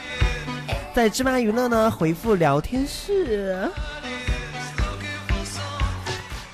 [0.94, 3.68] 在芝麻娱乐呢回复聊天室，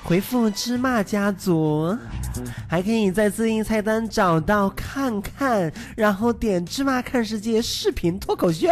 [0.03, 1.97] 回复芝麻家族，
[2.67, 8.67] 还可以在自印菜单找到看看，然后点芝麻看世界视频脱口秀。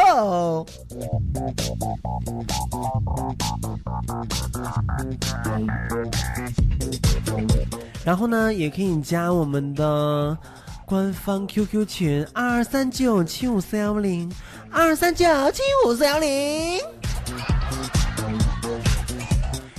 [8.04, 10.38] 然后呢，也可以加我们的
[10.88, 14.32] 官方 QQ 群二二三九七五四幺零
[14.72, 16.80] 二二三九七五四幺零。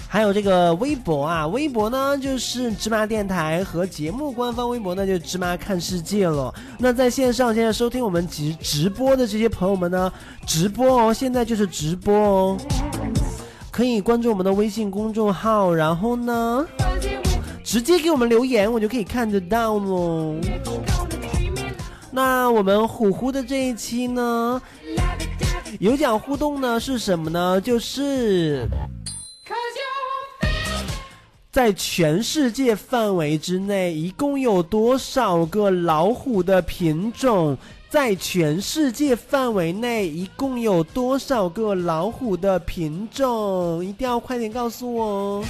[0.06, 6.54] 还有这个微博啊，微博呢就是芝麻电台和节目官方微博呢就是芝麻看世界了。
[6.78, 10.12] 那在线上现在收听我们直直播的这些朋友们呢，
[10.46, 12.58] 直播哦，现在就是直播哦。
[13.70, 16.66] 可以关注我们的微信公众号，然后呢，
[17.64, 20.34] 直接给我们留言，我就可以看得到喽。
[22.18, 24.60] 那我们虎虎的这一期呢，
[25.78, 27.60] 有奖互动呢是什么呢？
[27.60, 28.66] 就是
[31.52, 37.56] 在全世界范围之内，一共有多少个老虎的品种？
[37.88, 43.84] 在全世界范围内，一共有多少个老虎的品种？
[43.84, 45.44] 一定要快点告诉我哦！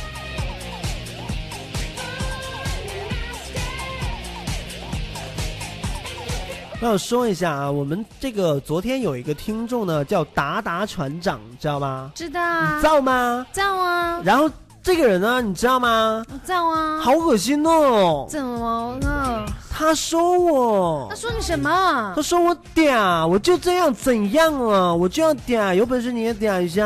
[6.80, 12.12] 我想说一下啊，我们这个昨天有一个听众呢，叫达达船长，知道吗？
[12.14, 13.44] 知道啊你，造吗？
[13.50, 14.48] 造啊，然后
[14.80, 16.24] 这个人呢，你知道吗？
[16.44, 18.28] 造啊，好恶心哦！
[18.30, 19.44] 怎么了？
[19.72, 22.22] 他说我他，说你什么他？
[22.22, 24.94] 说我嗲，我就这样怎样啊？
[24.94, 26.84] 我就要嗲，有本事你也嗲一下，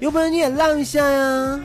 [0.00, 1.58] 有本事你也浪一下呀。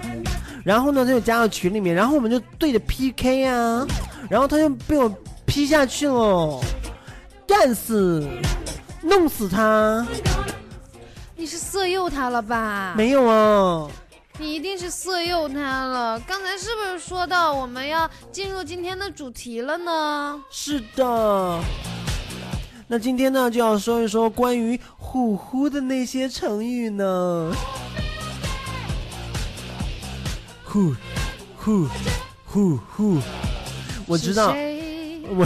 [0.64, 3.86] 然后呢，他就加到群里面，然后我们就对着 PK 啊，
[4.30, 5.14] 然后他就被我
[5.45, 6.62] P 下去了，
[7.51, 8.25] 干死，
[9.01, 10.07] 弄死他！
[11.35, 12.93] 你是色诱他了吧？
[12.95, 13.89] 没有啊，
[14.39, 16.17] 你一定是色诱他了。
[16.21, 20.41] 刚才是不是说到我们要进入今天的主题了呢？
[20.49, 21.59] 是的。
[22.87, 27.51] 那今天呢，就要说一说关于虎虎的那些成语呢。
[30.63, 30.95] 虎，
[31.57, 31.85] 虎，
[32.45, 33.17] 虎虎，
[34.07, 34.55] 我知道
[35.27, 35.45] 我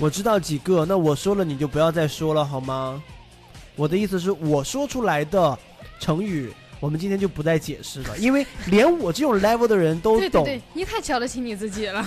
[0.00, 0.84] 我知道几个。
[0.86, 3.00] 那我说了，你就不要再说了好吗？
[3.76, 5.56] 我的意思是我说出来的
[5.98, 10.20] 成语，我们今天就不再解释了， 因为连我这种 level 的人都懂。
[10.20, 12.04] 对对对，你太瞧得起你自己了。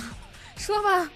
[0.56, 1.10] 说吧，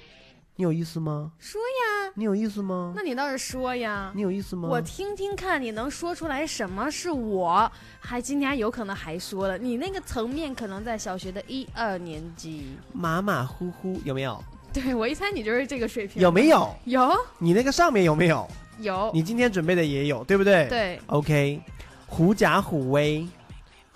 [0.55, 1.31] 你有意思吗？
[1.39, 2.93] 说呀，你有意思吗？
[2.95, 4.11] 那你倒是说呀。
[4.15, 4.67] 你有意思吗？
[4.69, 7.71] 我听听看，你能说出来什么是我？
[7.99, 12.67] 还今天有可能还说了，你那个层面可能在小学的一二年级。
[12.93, 14.43] 马马虎虎有没有？
[14.81, 16.21] 对我一猜你就是这个水平。
[16.21, 16.47] 有没？
[16.49, 16.75] 有？
[16.85, 18.47] 有你那个上面有没有？
[18.79, 19.11] 有。
[19.13, 20.67] 你今天准备的也有，对不对？。
[20.69, 21.59] 对，OK，
[22.05, 23.27] 狐假虎威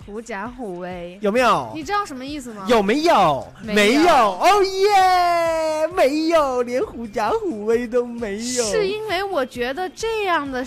[0.04, 1.70] 狐假虎威，有没有？
[1.74, 2.66] 你知道什么意思吗？
[2.68, 3.46] 有没有？
[3.62, 4.14] 没有有。
[4.14, 8.64] 哦耶，没有，连狐假虎威都没有。
[8.64, 10.66] 是因为我觉得这样的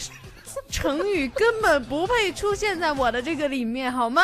[0.69, 4.23] 成语根本不配出现在我的这个里面，好吗？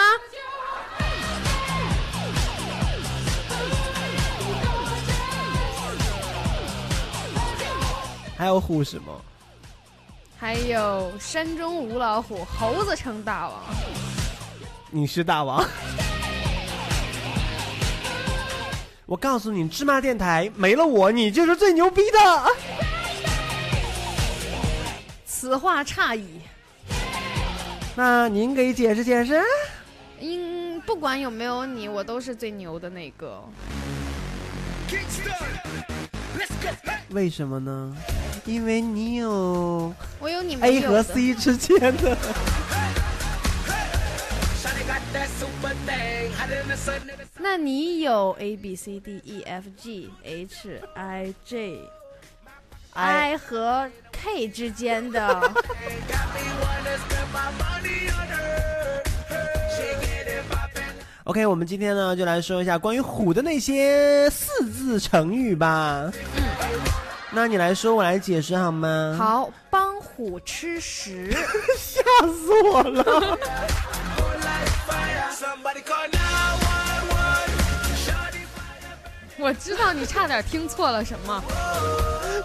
[8.42, 9.22] 还有虎什么？
[10.36, 13.62] 还有山中无老虎，猴子称大王。
[14.90, 15.64] 你是大王。
[19.06, 22.52] 我告诉你，芝麻电台没了我，你就是最牛逼的。
[25.24, 26.42] 此话差矣。
[27.96, 29.40] 那您给解释解释。
[30.20, 33.40] 嗯，不管有没有你，我都是最牛的那个。
[37.10, 37.96] 为什么呢？
[38.46, 41.04] 因为你有我有你没 A 和。
[41.04, 42.18] C 之间的。
[47.38, 51.80] 那你有 A B C D E F G H I J
[52.94, 55.54] I 和 K 之间的。
[61.26, 66.12] OK，我们今天呢就来说一下关于虎的那些四字成语吧。
[67.30, 71.32] 那你来说，我来解释好吗？，好，帮虎吃食。
[71.78, 73.38] 吓死我了。
[79.38, 81.44] 我知道你差点听错了什么。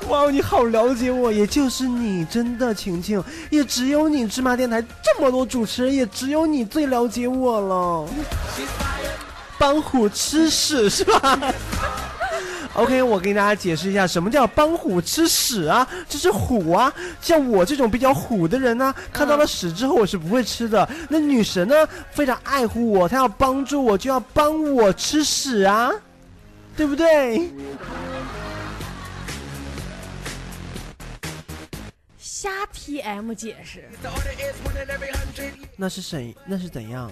[0.08, 8.08] 哇，你好了解我，也就是你，真的，晴晴，也只有你芝麻电台这么多主持人，也只有你最了解我了。
[9.58, 11.38] 帮虎吃屎是吧
[12.74, 15.86] ？OK，我给大家解释一下，什么叫帮虎吃屎啊？
[16.08, 20.88] 这是虎啊，像我这种比较虎的人呢，看到了屎之后我是不会吃的。
[21.08, 21.74] 那女神呢，
[22.12, 25.90] 非常爱护我，她要帮助我，就要帮我吃屎啊，
[26.76, 27.50] 对不对？
[32.38, 33.88] 瞎 TM 解释，
[35.74, 36.36] 那是谁？
[36.44, 37.10] 那是怎样？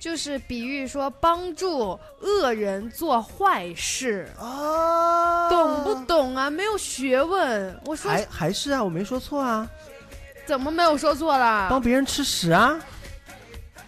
[0.00, 5.94] 就是比喻说帮助恶人做坏事，啊懂不？
[6.06, 6.50] 懂啊？
[6.50, 7.80] 没有学问。
[7.84, 9.70] 我说还还是啊，我没说错啊，
[10.44, 11.80] 怎么没有说错了帮？
[11.80, 12.76] 别人吃屎啊，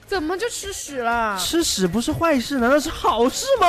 [0.07, 1.37] 怎么就吃屎了？
[1.41, 3.67] 吃屎不是坏事，难道是好事吗？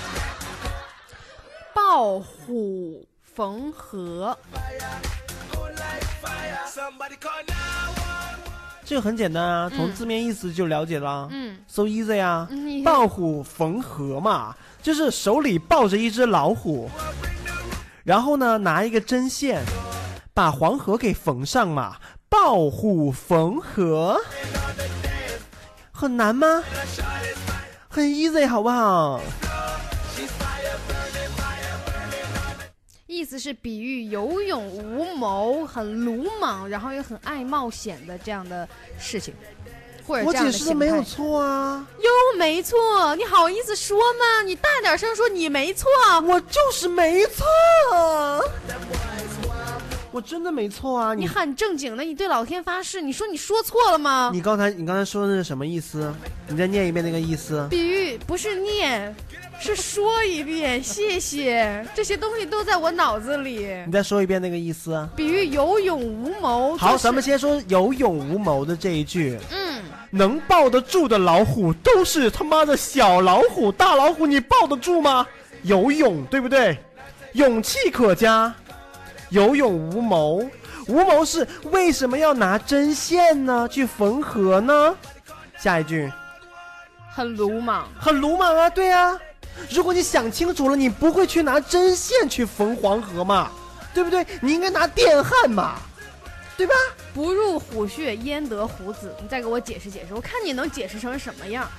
[1.74, 4.34] 暴虎缝合，
[8.84, 11.28] 这个很简单啊，从嗯字面意思就了解了。
[11.30, 16.90] 嗯，So easy 啊， 你抱虎缝合嘛，就是手里抱着一只老虎，
[18.04, 19.62] 然后呢拿一个针线
[20.34, 21.96] 把黄河给缝上嘛，
[22.28, 24.20] 抱虎缝合，
[25.92, 26.62] 很难吗？
[27.88, 29.20] 很 easy 好不好？
[33.12, 38.66] 意思是比喻有勇无谋、很鲁莽，然后又很爱冒险的这样的
[38.98, 39.34] 事情，
[40.06, 44.42] 或者我这样的形解释的没有态错啊，又没错，你好意思说吗？
[44.46, 45.86] 你大点声说你没错。
[46.24, 47.44] 我就是没错，
[50.12, 51.14] 我真的没错啊！
[51.14, 54.30] 你你很正经的，你对老天发誓，你说你说错了吗？
[54.32, 56.12] 你刚才你刚才说的是什么意思？
[56.48, 57.66] 你再念一遍那个意思。
[57.70, 59.14] 比喻不是念，
[59.58, 61.84] 是说一遍，谢谢。
[61.94, 63.66] 这些东西都在我脑子里。
[63.86, 65.08] 你再说一遍那个意思。
[65.16, 66.76] 比喻有勇无谋。
[66.76, 69.38] 好，就是咱们先说有勇无谋的这一句。
[69.50, 75.26] 嗯，能抱得住的老虎都是他妈的小老虎，大老虎你抱得住吗？
[75.62, 76.76] 有勇，对不对？
[77.32, 78.54] 勇气可嘉，
[79.32, 80.48] 有勇无谋。
[80.86, 83.66] 无谋是为什么要拿针线呢？
[83.68, 84.94] 去缝合呢？
[85.58, 86.10] 下一句，
[87.10, 87.88] 很鲁莽。
[87.98, 89.18] 很鲁莽啊，对啊。
[89.70, 93.50] 如果你想清楚了，你不会去拿针线去缝黄河嘛，
[93.94, 94.26] 对不对？
[94.40, 95.76] 你应该拿电焊嘛，
[96.56, 96.74] 对吧？
[97.14, 99.14] 不入虎穴，焉得虎子？
[99.20, 101.70] 你再给我解释解释，我看你能解释成什么样？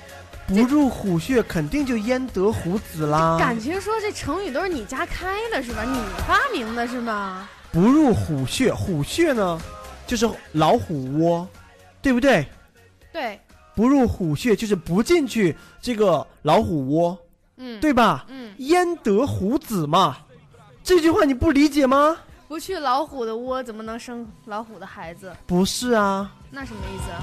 [0.46, 3.36] 不入虎穴，肯定就焉得虎子啦。
[3.38, 5.84] 感情说这成语都是你家开的是吧？
[5.84, 7.48] 你发明的是吗？
[7.72, 9.60] 不入虎穴，虎穴呢，
[10.06, 11.48] 就是老虎窝，
[12.02, 12.46] 对不对？
[13.12, 13.40] 对，
[13.74, 17.18] 不入虎穴就是不进去这个老虎窝，
[17.56, 18.26] 嗯，，对吧？
[18.28, 20.18] 嗯，焉得虎子嘛？
[20.82, 22.18] 这句话你不理解吗？
[22.46, 25.34] 不去老虎的窝，怎么能生老虎的孩子？
[25.46, 27.22] 不是啊，那什么意思啊？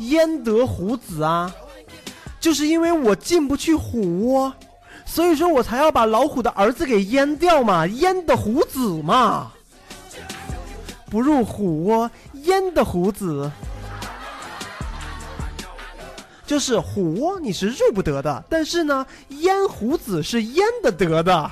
[0.00, 1.52] 焉得虎子啊？
[2.40, 4.52] 就是因为我进不去虎窝，
[5.04, 9.52] 所以说我才要把老虎的儿子给阉掉嘛，阉的虎子嘛。
[11.10, 13.50] 不入虎窝，阉的虎子。
[16.46, 21.50] 就是虎窝你是入不得的，但是呢，阉虎子是阉的得的。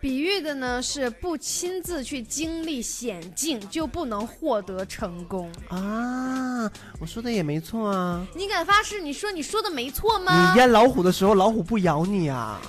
[0.00, 5.52] 比喻的呢是不亲自去经历险境，就不能获得成功。
[5.68, 8.26] 啊，我说的也没错啊。
[8.34, 9.00] 你敢发誓？
[9.00, 10.64] 你说你说的没错吗你吗？
[10.64, 12.60] 阉老虎的时候，老虎不咬你啊？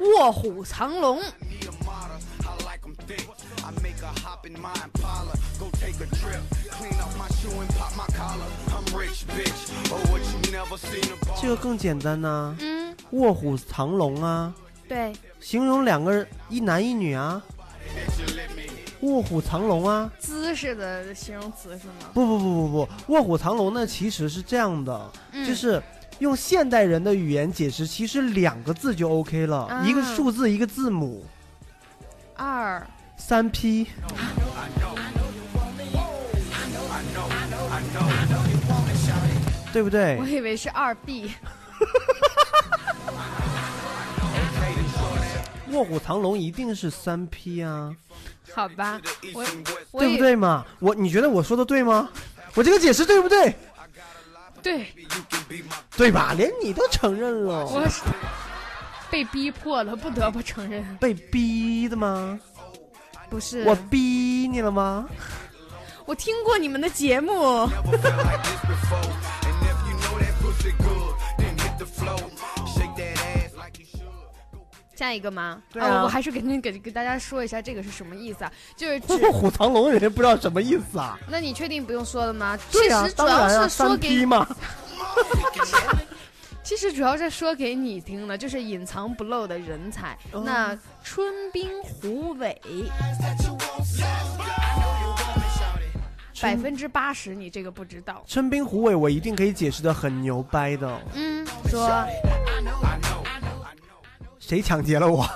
[0.00, 1.20] 卧虎藏龙，
[11.40, 14.52] 这个更简单呐、嗯，卧虎藏龙啊，
[14.88, 17.42] 对，形容两个人一男一女啊。
[19.00, 22.10] 卧虎藏龙啊，姿势的形容词是吗？
[22.12, 25.46] 不不不不不，卧虎藏龙呢其实是这样的，嗯。
[25.46, 25.82] 就是
[26.18, 29.84] 用现代人的语言解释，其实两个字就 OK 了，啊。
[29.86, 31.24] 一个数字一个字母，
[32.34, 32.84] 二。
[33.16, 33.86] 三 P。
[39.72, 40.24] 对不对我？
[40.26, 41.32] 以为是二 B。
[45.70, 47.94] 卧虎藏龙一定是三 P 啊，
[48.54, 49.00] 好吧，
[49.34, 49.44] 我
[49.90, 50.64] 我对不对嘛？
[50.78, 52.08] 我你觉得我说的对吗？
[52.54, 53.54] 我这个解释对不对？
[54.62, 54.86] 对，
[55.96, 56.34] 对吧？
[56.36, 58.02] 连你都承认了，我是
[59.10, 62.40] 被逼迫了，不得不承认，被逼的吗？
[63.30, 65.06] 不是我逼你了吗？
[66.06, 67.32] 我听过你们的节目，
[74.98, 75.62] 下一个吗？
[75.72, 78.52] 对啊我还是给您给给大家说一下这个是什么意思啊？
[78.74, 81.16] 就是指卧 虎藏龙，人家不知道什么意思啊？
[81.30, 82.58] 那你确定不用说了吗？
[82.68, 84.26] 其实主要是说给。
[86.64, 90.18] 其实主要是说给你听的，就是隐藏不露的人才。
[90.32, 92.60] 哦那春冰虎尾，
[96.42, 98.22] 百分之八十你这个不知道。
[98.26, 101.00] 春冰虎尾，我一定可以解释的很牛掰的。
[101.14, 101.88] 嗯，说
[104.48, 105.28] 谁抢劫了我？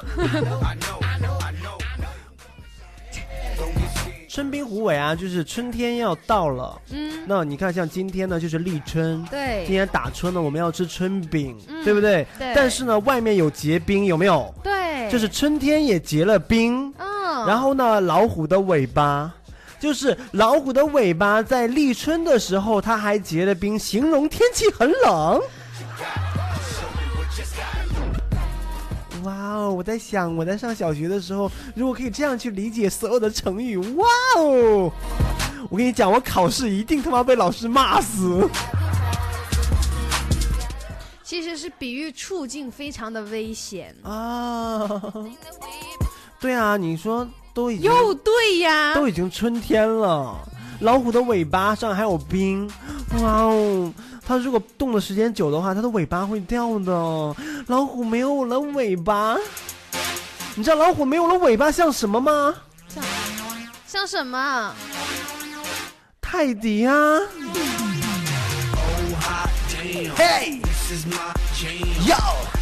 [4.26, 6.80] 春冰虎尾啊，就是春天要到了。
[6.92, 9.22] 嗯，那你看，像今天呢，就是立春。
[9.26, 12.26] 对今天打春呢，我们要吃春饼，嗯对不对？
[12.38, 14.50] 对但是呢，外面有结冰，有没有？
[14.62, 16.90] 对，就是春天也结了冰。
[16.96, 19.30] 嗯，然后呢，老虎的尾巴，
[19.78, 25.38] 就是老虎的尾巴在立春的时候，它还结了冰，形容天气很冷。
[29.24, 29.72] 哇哦！
[29.72, 34.06] 我在想，我在上小学的时候，如果可以这样去理解所有的成语，哇
[34.36, 34.92] 哦！
[35.70, 38.48] 我跟你讲，我考试一定他妈被老师骂死。
[41.22, 43.94] 其实是比喻处境非常的危险。
[44.02, 44.86] 啊，
[46.38, 50.36] 对啊，你说都已经又对呀，都已经春天了，
[50.80, 52.70] 老虎的尾巴上还有冰，
[53.20, 53.92] 哇哦！
[54.24, 56.92] 它如果冻的时间久的话，它的尾巴会掉的。
[57.66, 59.36] 老虎没有了尾巴，
[60.54, 62.54] 你知道老虎没有了尾巴像什么吗？
[62.88, 63.02] 像
[63.86, 64.74] 像什么？
[66.20, 66.94] 泰迪啊！
[70.16, 70.60] 嘿
[72.06, 72.61] ，Yo！Keep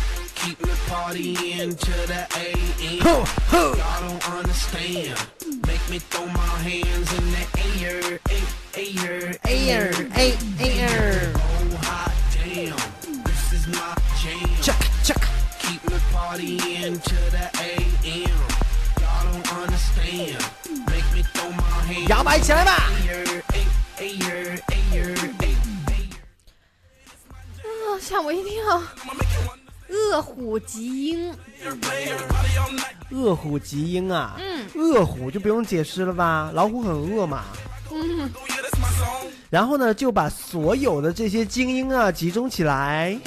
[0.89, 3.01] me partying to the AM.
[3.01, 3.73] Ho, ho.
[3.75, 5.17] Y'all don't understand.
[5.67, 7.45] Make me throw my hands in the
[7.81, 8.19] air,
[8.75, 11.33] air, air, air, air.
[11.35, 12.77] Oh hot damn,
[13.23, 14.49] this is my jam.
[14.61, 15.21] Check, check.
[15.59, 18.39] Keep me partying to the AM.
[19.01, 20.41] Y'all don't understand.
[20.89, 22.09] Make me throw my hands.
[22.09, 22.71] 摇摆起来吧！
[27.63, 28.81] 啊，吓我一跳！
[29.90, 31.34] 饿虎极鹰，
[33.10, 34.36] 饿虎极鹰啊！
[34.38, 36.50] 嗯，饿虎就不用解释了吧？
[36.54, 37.42] 老虎很饿嘛。
[37.92, 38.30] 嗯。
[39.50, 43.18] 然后呢，就把所有的这些精英啊集中起来。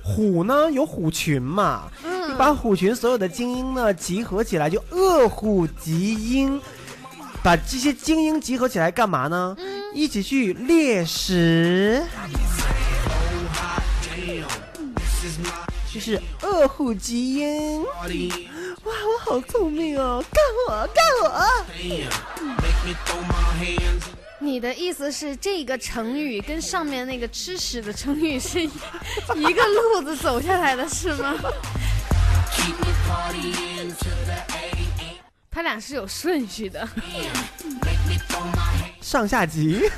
[0.00, 1.90] 虎呢有虎群嘛？
[2.04, 2.38] 嗯。
[2.38, 6.60] 把虎群所有的精英呢集合起来，就饿虎极鹰。
[7.42, 9.56] 把这些精英集合起来干嘛呢？
[9.58, 9.82] 嗯。
[9.92, 12.00] 一起去猎食。
[15.92, 17.88] 就是饿虎极鹰，哇，
[18.84, 20.24] 我好聪明哦！
[20.30, 21.44] 干我，干我！
[24.38, 28.68] 你的意思是这个成语跟上面那个吃屎的成语是一
[29.52, 31.34] 个路子走下来的，是吗？
[35.50, 36.88] 他俩是有顺序的，
[39.00, 39.90] 上下集。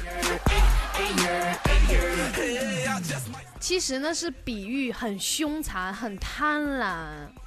[3.62, 6.84] 其实呢是比喻很凶残、很贪婪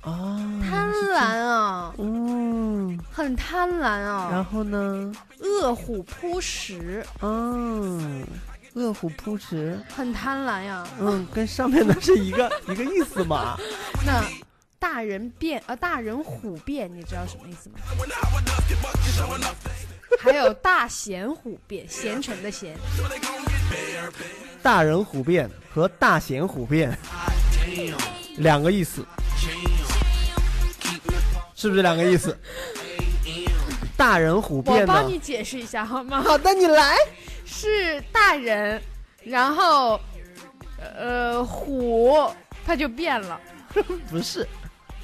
[0.01, 4.29] 啊，贪婪啊，嗯，很贪婪啊。
[4.31, 8.25] 然后呢，饿虎扑食，嗯，
[8.75, 10.87] 饿虎扑食，很贪婪呀。
[11.01, 13.57] 嗯，跟上面的是一个 一个意思嘛。
[14.05, 14.23] 那
[14.79, 17.75] 大人变呃，大人虎变，你知道什么意思吗？
[20.19, 22.75] 还有大贤虎变，贤臣的贤。
[24.61, 26.97] 大人虎变和大贤虎变
[28.37, 29.05] 两个意思，
[31.55, 32.37] 是不是两个意思？
[33.95, 36.21] 大人虎变，我帮你解释一下好吗？
[36.21, 36.97] 好的，你来。
[37.45, 38.81] 是大人，
[39.23, 39.99] 然后
[40.97, 42.27] 呃虎
[42.65, 43.39] 它就变了，
[44.09, 44.45] 不是，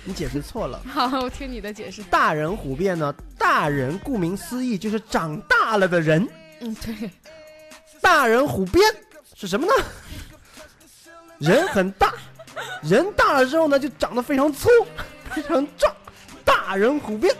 [0.03, 0.81] 你解释错了。
[0.91, 2.01] 好，我听你的解释。
[2.03, 3.13] 大人虎变呢？
[3.37, 6.27] 大人顾名思义就是长大了的人。
[6.59, 7.09] 嗯，对。
[8.01, 8.83] 大人虎变。
[9.35, 9.73] 是什么呢？
[11.39, 12.13] 人很大，
[12.83, 14.69] 人大了之后呢，就长得非常粗，
[15.31, 15.91] 非常壮。
[16.45, 17.35] 大人虎变，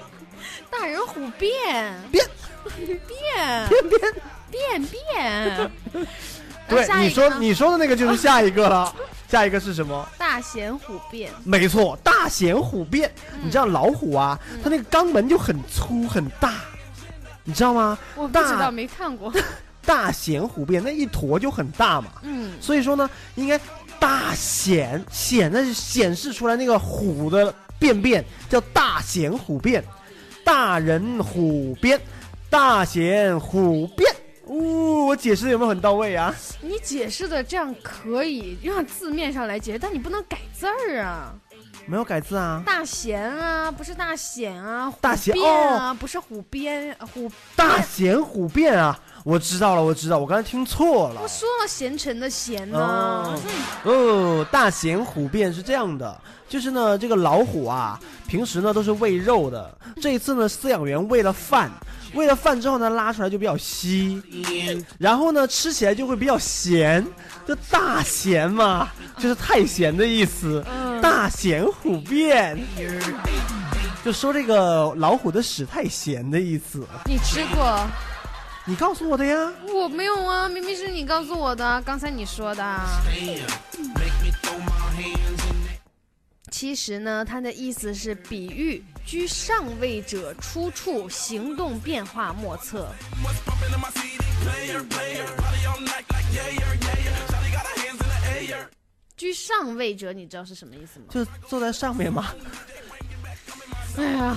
[0.71, 2.25] 大人虎变变
[2.75, 3.69] 变变
[4.49, 5.71] 变变变。
[6.67, 8.95] 对，你说你说的那个就是下一个了。
[9.29, 10.09] 下一个是什么？
[10.31, 11.29] 大贤虎变。
[11.43, 13.11] 没错，大贤虎变。
[13.43, 16.53] 你知道老虎啊，它那个肛门就很粗很大，
[17.43, 17.99] 你知道吗？
[18.15, 19.29] 我不知道，没看过。
[19.85, 22.11] 大显虎变，那一坨就很大嘛。
[22.21, 23.59] 嗯，所以说呢，应该
[23.99, 29.83] 大显显，那是显示出来那个虎的便便，叫大显虎变。
[30.45, 31.99] 大人虎变，
[32.49, 34.09] 大显虎变。
[34.51, 36.35] 呜，我解释的有没有很到位啊？
[36.59, 41.33] 你解释的这样可以，让字面上来解释，但你不能改字儿啊。
[41.87, 42.61] 没有改字啊。
[42.65, 44.93] 大贤啊，不是大显啊。
[44.99, 47.31] 大贤啊，不是虎鞭虎。
[47.55, 48.99] 大贤虎变啊。
[49.23, 51.21] 我知道了，我知道，我刚才听错了。
[51.21, 53.39] 我说了贤臣的贤呢。
[53.83, 61.69] 哦，大贤虎变是这样的，就是呢，这个老虎啊，平时呢都是喂肉的，这一次呢，饲养员喂了饭，
[62.13, 64.21] 喂了饭之后呢，拉出来就比较稀，
[64.97, 67.05] 然后呢，吃起来就会比较咸，
[67.47, 70.63] 就大咸嘛，就是太咸的意思。
[71.01, 72.59] 大咸虎便，
[74.03, 76.85] 就说这个老虎的屎太咸的意思。
[77.05, 77.79] 你吃过？
[78.65, 82.79] 你告诉我的呀，我没有啊，明明是你告诉我的，刚才你说的。
[86.49, 92.89] 其实呢，它的意思是比喻居上位者出处行动变化莫测。
[99.15, 101.05] 居上位者，你知道是什么意思吗？
[101.09, 102.33] 就坐在上面嘛，
[103.97, 104.35] 哎呀，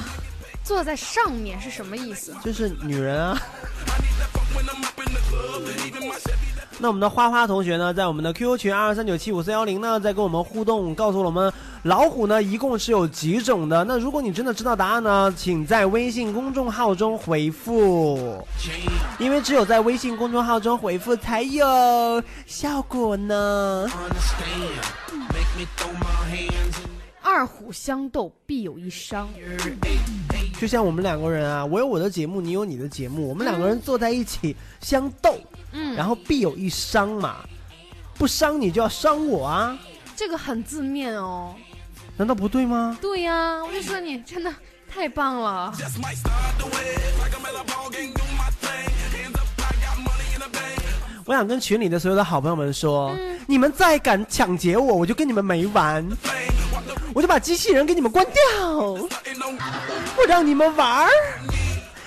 [0.62, 2.36] 坐在上面是什么意思？
[2.44, 3.40] 就是女人啊。
[6.78, 11.52] 那我们的花花同学呢，在我们的 QQ 群二二三九七五四幺零呢，在跟我们互动，告诉我们
[11.84, 13.84] 老虎呢一共是有几种的。
[13.84, 18.44] 那如果你真的知道答案呢，请在微信公众号中回复，
[19.18, 21.64] 因为只有在微信公众号中回复才有
[22.46, 23.88] 效果呢。
[27.22, 29.28] 二虎相斗，必有一伤。
[30.60, 35.38] 就像我们两个人啊，我有我的节目，你有你的节目，我们两个人坐在一起相斗，
[35.72, 37.38] 嗯，然后必有一伤嘛，
[38.14, 39.78] 不伤你就要伤我啊，
[40.16, 41.54] 这个很字面哦。
[42.16, 42.96] 难道不对吗？
[43.02, 44.54] 对呀、我就说你真的
[44.88, 45.74] 太棒了。
[51.26, 53.16] 我想跟群里的所有的好朋友们说，
[53.46, 56.06] 你们再敢抢劫我，我就跟你们没完，
[57.14, 59.08] 我就把机器人给你们关掉，我
[60.28, 61.08] 让你们玩儿，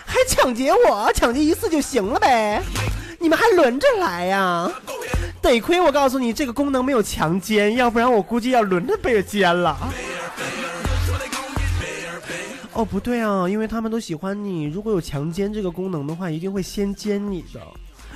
[0.05, 2.61] 还抢劫我，抢劫一次就行了呗，
[3.17, 4.71] 你们还轮着来呀、
[5.41, 9.75] 得亏我告诉你这个功能没有强奸，要不然我估计要轮着被奸了。
[12.73, 17.59] 哦，不对啊，因为他们都喜欢你，如果有强奸这个功能的话，一定会先奸你的，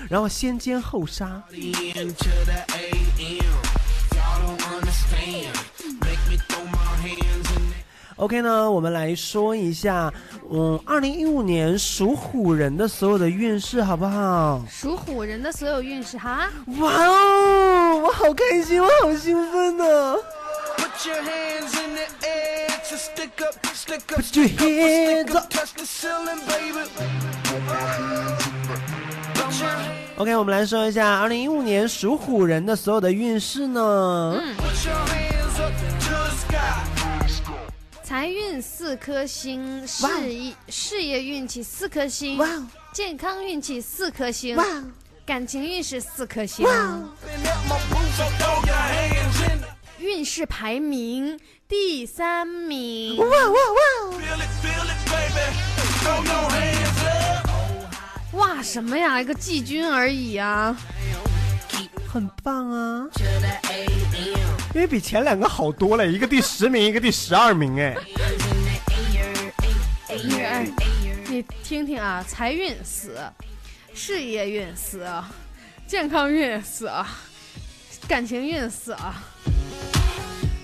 [0.10, 1.42] 然后先奸后杀。
[8.18, 10.14] OK 呢，我们来说一下，
[10.52, 14.64] 嗯，二零一五年属虎人的所有的运势，好不好？
[14.70, 16.48] 属虎人的所有运势哈，
[16.80, 20.16] 哇哦，我好开心，我好兴奋呢
[20.78, 20.92] ！Put
[30.18, 34.40] OK，我们来说一下二零一五年属虎人的所有的运势呢。
[38.04, 42.40] 财运四颗星，事业事业运气四颗星，
[42.94, 44.56] 健康运气四颗星，
[45.26, 46.68] 感情运势四颗星。
[49.98, 53.18] 运势排名第三名。
[53.18, 55.42] ！Feel it, feel it, baby.
[58.62, 59.20] 哇，什么呀？
[59.20, 60.78] 一个季军而已啊！
[62.08, 63.08] 很棒啊！
[64.76, 67.96] 因为比前两个好多了，一个第十名，一个第十二名，哎，
[70.24, 70.68] 你哎，
[71.28, 73.20] 你听听啊，财运死，
[73.96, 75.10] 事业运死，
[75.88, 76.88] 健康运死，
[78.08, 78.96] 感情运死，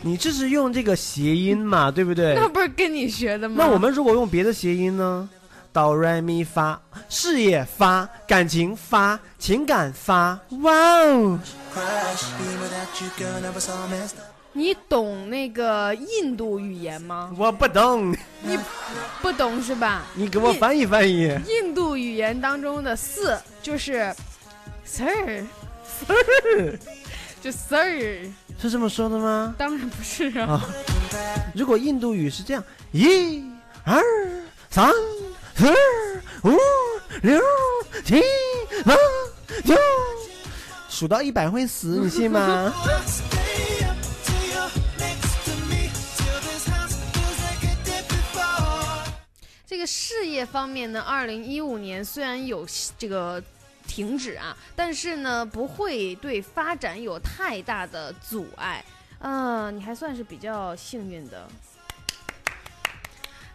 [0.03, 2.35] 你这是用这个谐音嘛，对不对？
[2.35, 3.55] 那不是跟你学的吗？
[3.57, 5.27] 那我们如果用别的谐音呢？
[5.71, 11.39] 哆来咪发，事业发，感情发，情感发，哇哦.
[14.53, 17.31] 你懂那个印度语言吗？
[17.37, 18.11] 我不懂，
[18.41, 18.57] 你
[19.21, 20.03] 不懂是吧？
[20.15, 21.29] 你给我翻译翻译。
[21.47, 24.11] 印度语言当中的四就是
[24.83, 25.45] sir，
[27.39, 28.27] 就 sir，
[28.59, 29.53] 是这么说的吗？
[29.59, 30.53] 当然不是啊。
[30.53, 30.65] 啊，
[31.53, 33.43] 如果印度语是这样，一、
[33.83, 34.01] 二、
[34.71, 34.91] 三、
[35.57, 35.73] 四、
[36.43, 36.55] 五、
[37.23, 37.41] 六、
[38.05, 38.21] 七、
[38.85, 38.95] 八、
[39.65, 39.75] 九，
[40.87, 42.71] 数到一百会死，你信吗？
[49.65, 52.65] 这个事业方面呢，二零一五年虽然有
[52.97, 53.43] 这个。
[53.87, 54.55] 停止啊！
[54.75, 58.83] 但是呢，不会对发展有太大的阻碍。
[59.19, 61.47] 嗯、呃，你还算是比较幸运的。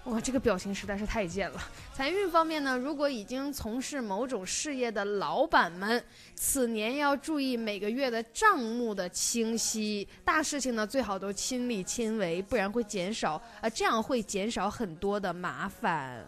[0.05, 1.61] 哇，这个表情实在是太贱了。
[1.95, 16.27] 财运方面呢，如果已经从事某种事业的老板们，此年要注意每个月的账目的清晰，大事情呢最好都亲力亲为，不然会减少啊、呃，这样会减少很多的麻烦。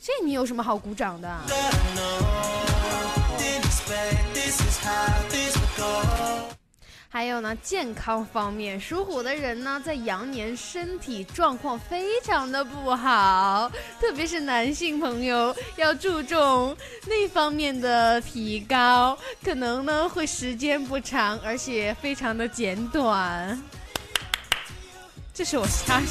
[0.00, 1.28] 这你有什么好鼓掌的？
[7.14, 23.62] 还有呢，健康方面，属虎的人呢，在羊年身体状况非常的不好，特别是男性朋友要注重那方面的提高，可能呢会时间不长，而且非常的简短。
[25.32, 26.02] 这是我瞎，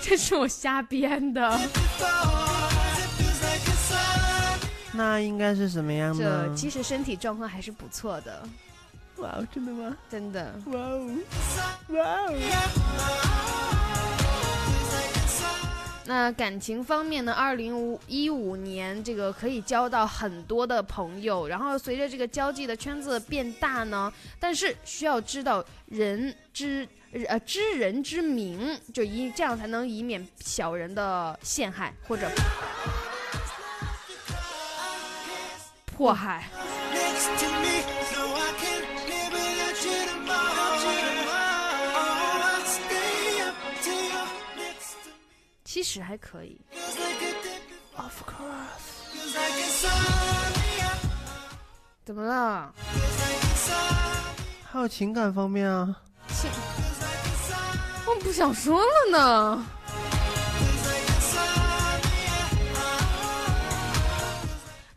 [0.00, 1.58] 这是我瞎编的。
[4.94, 6.54] 那应该是什么样这呢？
[6.56, 8.40] 其实身体状况还是不错的，
[9.18, 9.96] 哇哦，真的吗？
[10.10, 10.54] 真的。
[10.66, 11.10] 哇哦，
[11.88, 12.34] 哇哦！
[16.04, 17.34] 那感情方面呢？
[17.34, 24.10] 二零一五年这个可以交到很多的朋友，然后随着这个交际的圈子变大呢，
[24.40, 26.88] 但是需要知道人之
[27.26, 32.30] 呃知人之明，就以这样才能以免小人的陷害或者
[35.94, 36.48] 迫害。
[45.70, 46.58] 其实还可以。
[47.94, 48.88] Of course
[52.06, 52.72] 怎么了？
[54.64, 55.94] 还有情感方面啊。
[58.06, 59.66] 我不想说了呢。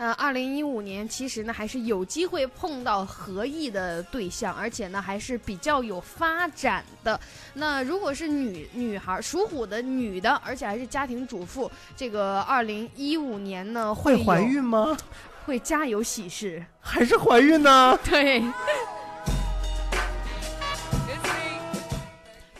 [0.02, 7.20] 呃，二零一五年其实呢还是有机会碰到合意的对象，而且呢还是比较有发展的。
[7.54, 14.98] 那如果是女女孩属虎的女的，而且还是家庭主妇，这个二零一五年呢有会怀，孕吗？
[15.46, 16.66] 会家有喜事。
[16.80, 17.96] 还是怀孕呢？
[18.04, 18.44] 对。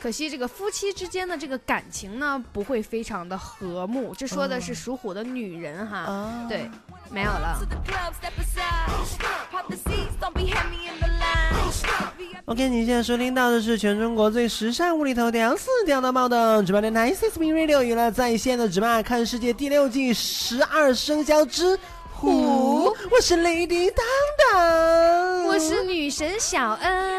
[0.00, 4.12] 可惜这个夫妻之间的这个感情呢，不会非常的和睦。
[4.16, 6.68] 这说的是属虎的女人哈，啊，对，
[7.12, 7.60] 没有了。
[12.46, 21.78] OK，你现在收听到的是全中国最时尚无厘头、屌丝屌到爆的直播电台 CCB Radio 娱乐在线的直播《看世界》第六季十二生肖之
[22.12, 24.04] 虎，我是 Lady 当
[24.52, 27.11] 当，我是女神小恩。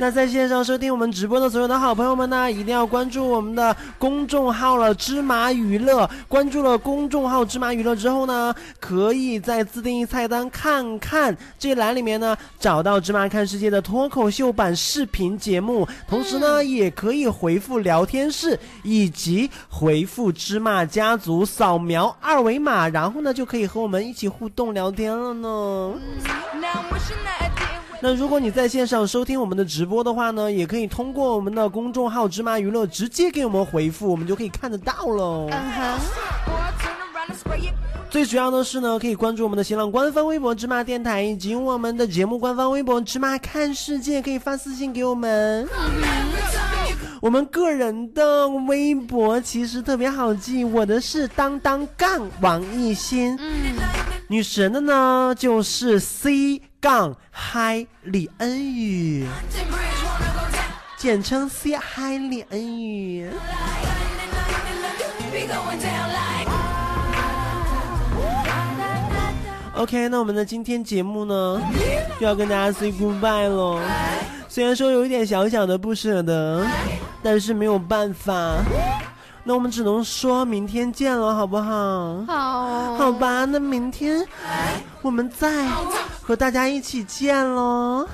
[0.00, 6.08] 那在线上收听我们直播的所有的好朋友们呢，一定要关注我们的公众号了，芝麻娱乐。
[6.26, 25.92] 关注了公众号芝麻娱乐之后呢，可以在自定义菜单看看这一栏里面呢，找到芝麻看世界的脱口秀版视频节目，同时呢，也可以回复聊天室以及回复芝麻家族，扫描二维码，然后呢，就可以和我们一起互动聊天了呢。
[28.02, 35.50] 那如果你在线上收听我们的直播的话呢，也可以通过我们的公众号“芝麻娱乐”直接给我们回复，我们就可以看得到喽。
[38.08, 45.68] 最主要的是呢，可以关注我们的新浪官方微博“芝麻电台”以及我们的节目官方微博“芝麻看世界”，可以发私信给我们。
[47.20, 53.76] 我们个人的微博其实特别好记，我的是当当杠王艺兴，嗯，
[54.26, 59.26] 女神的呢就是 C 杠嗨李恩宇。
[60.96, 63.30] 简称 c 嗨李恩宇。
[69.74, 71.60] Ok 那我们的今天节目呢
[72.18, 73.82] 又要跟大家 say goodbye 了
[74.46, 76.66] 虽然说有一点小小的不舍得
[77.22, 78.56] 但是没有办法。
[79.44, 82.24] 那我们只能说明天见了好不好？
[82.26, 83.44] 好好吧。
[83.44, 84.26] 那明天
[85.02, 85.66] 我们再
[86.22, 88.06] 和大家一起见喽。